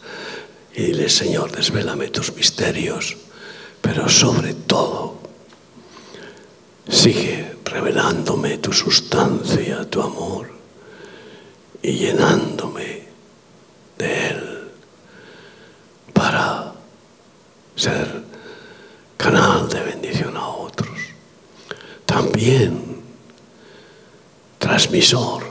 [0.75, 3.15] y dile, Señor, desvélame tus misterios,
[3.81, 5.19] pero sobre todo,
[6.89, 10.51] sigue revelándome tu sustancia, tu amor,
[11.81, 13.03] y llenándome
[13.97, 14.71] de Él
[16.11, 16.72] para
[17.75, 18.23] ser
[19.17, 20.99] canal de bendición a otros.
[22.05, 23.01] También
[24.59, 25.43] transmisor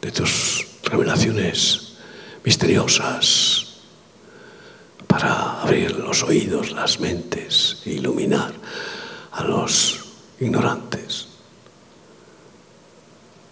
[0.00, 1.94] de tus revelaciones
[2.44, 3.66] misteriosas
[5.06, 8.52] para abrir los oídos, las mentes e iluminar
[9.32, 10.04] a los
[10.40, 11.28] ignorantes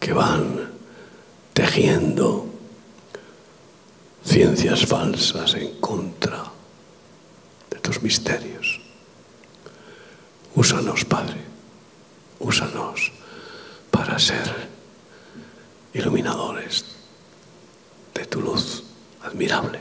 [0.00, 0.72] que van
[1.52, 2.46] tejiendo
[4.24, 6.51] ciencias falsas en contra
[8.02, 8.80] misterios.
[10.54, 11.40] Úsanos, Padre,
[12.38, 13.12] úsanos
[13.90, 14.68] para ser
[15.94, 16.84] iluminadores
[18.14, 18.82] de tu luz
[19.22, 19.80] admirable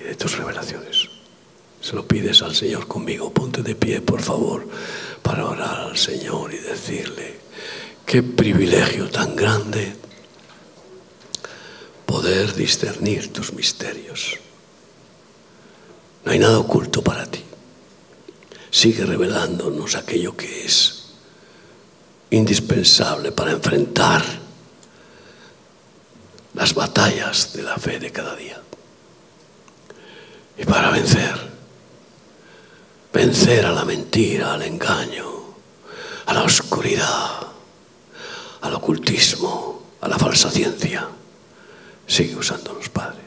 [0.00, 1.08] y de tus revelaciones.
[1.80, 3.32] Se lo pides al Señor conmigo.
[3.32, 4.66] Ponte de pie, por favor,
[5.22, 7.40] para orar al Señor y decirle,
[8.06, 9.94] qué privilegio tan grande
[12.06, 14.38] poder discernir tus misterios.
[16.24, 17.42] No hay nada oculto para ti.
[18.70, 21.02] Sigue revelándonos aquello que es
[22.30, 24.22] indispensable para enfrentar
[26.54, 28.60] las batallas de la fe de cada día.
[30.56, 31.34] Y para vencer,
[33.12, 35.26] vencer a la mentira, al engaño,
[36.26, 37.48] a la oscuridad,
[38.60, 41.08] al ocultismo, a la falsa ciencia,
[42.06, 43.22] sigue usándolos, Padre.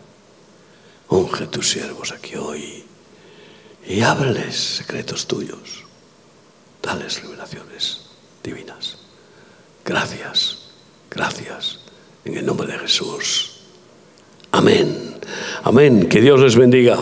[1.09, 2.84] Unge tus siervos aquí hoy
[3.88, 5.86] y ábreles secretos tuyos
[6.86, 8.01] tales revelaciones
[8.43, 8.97] divinas.
[9.83, 10.69] Gracias,
[11.09, 11.79] gracias,
[12.23, 13.61] en el nombre de Jesús.
[14.51, 15.15] Amén,
[15.63, 16.97] amén, que Dios les bendiga.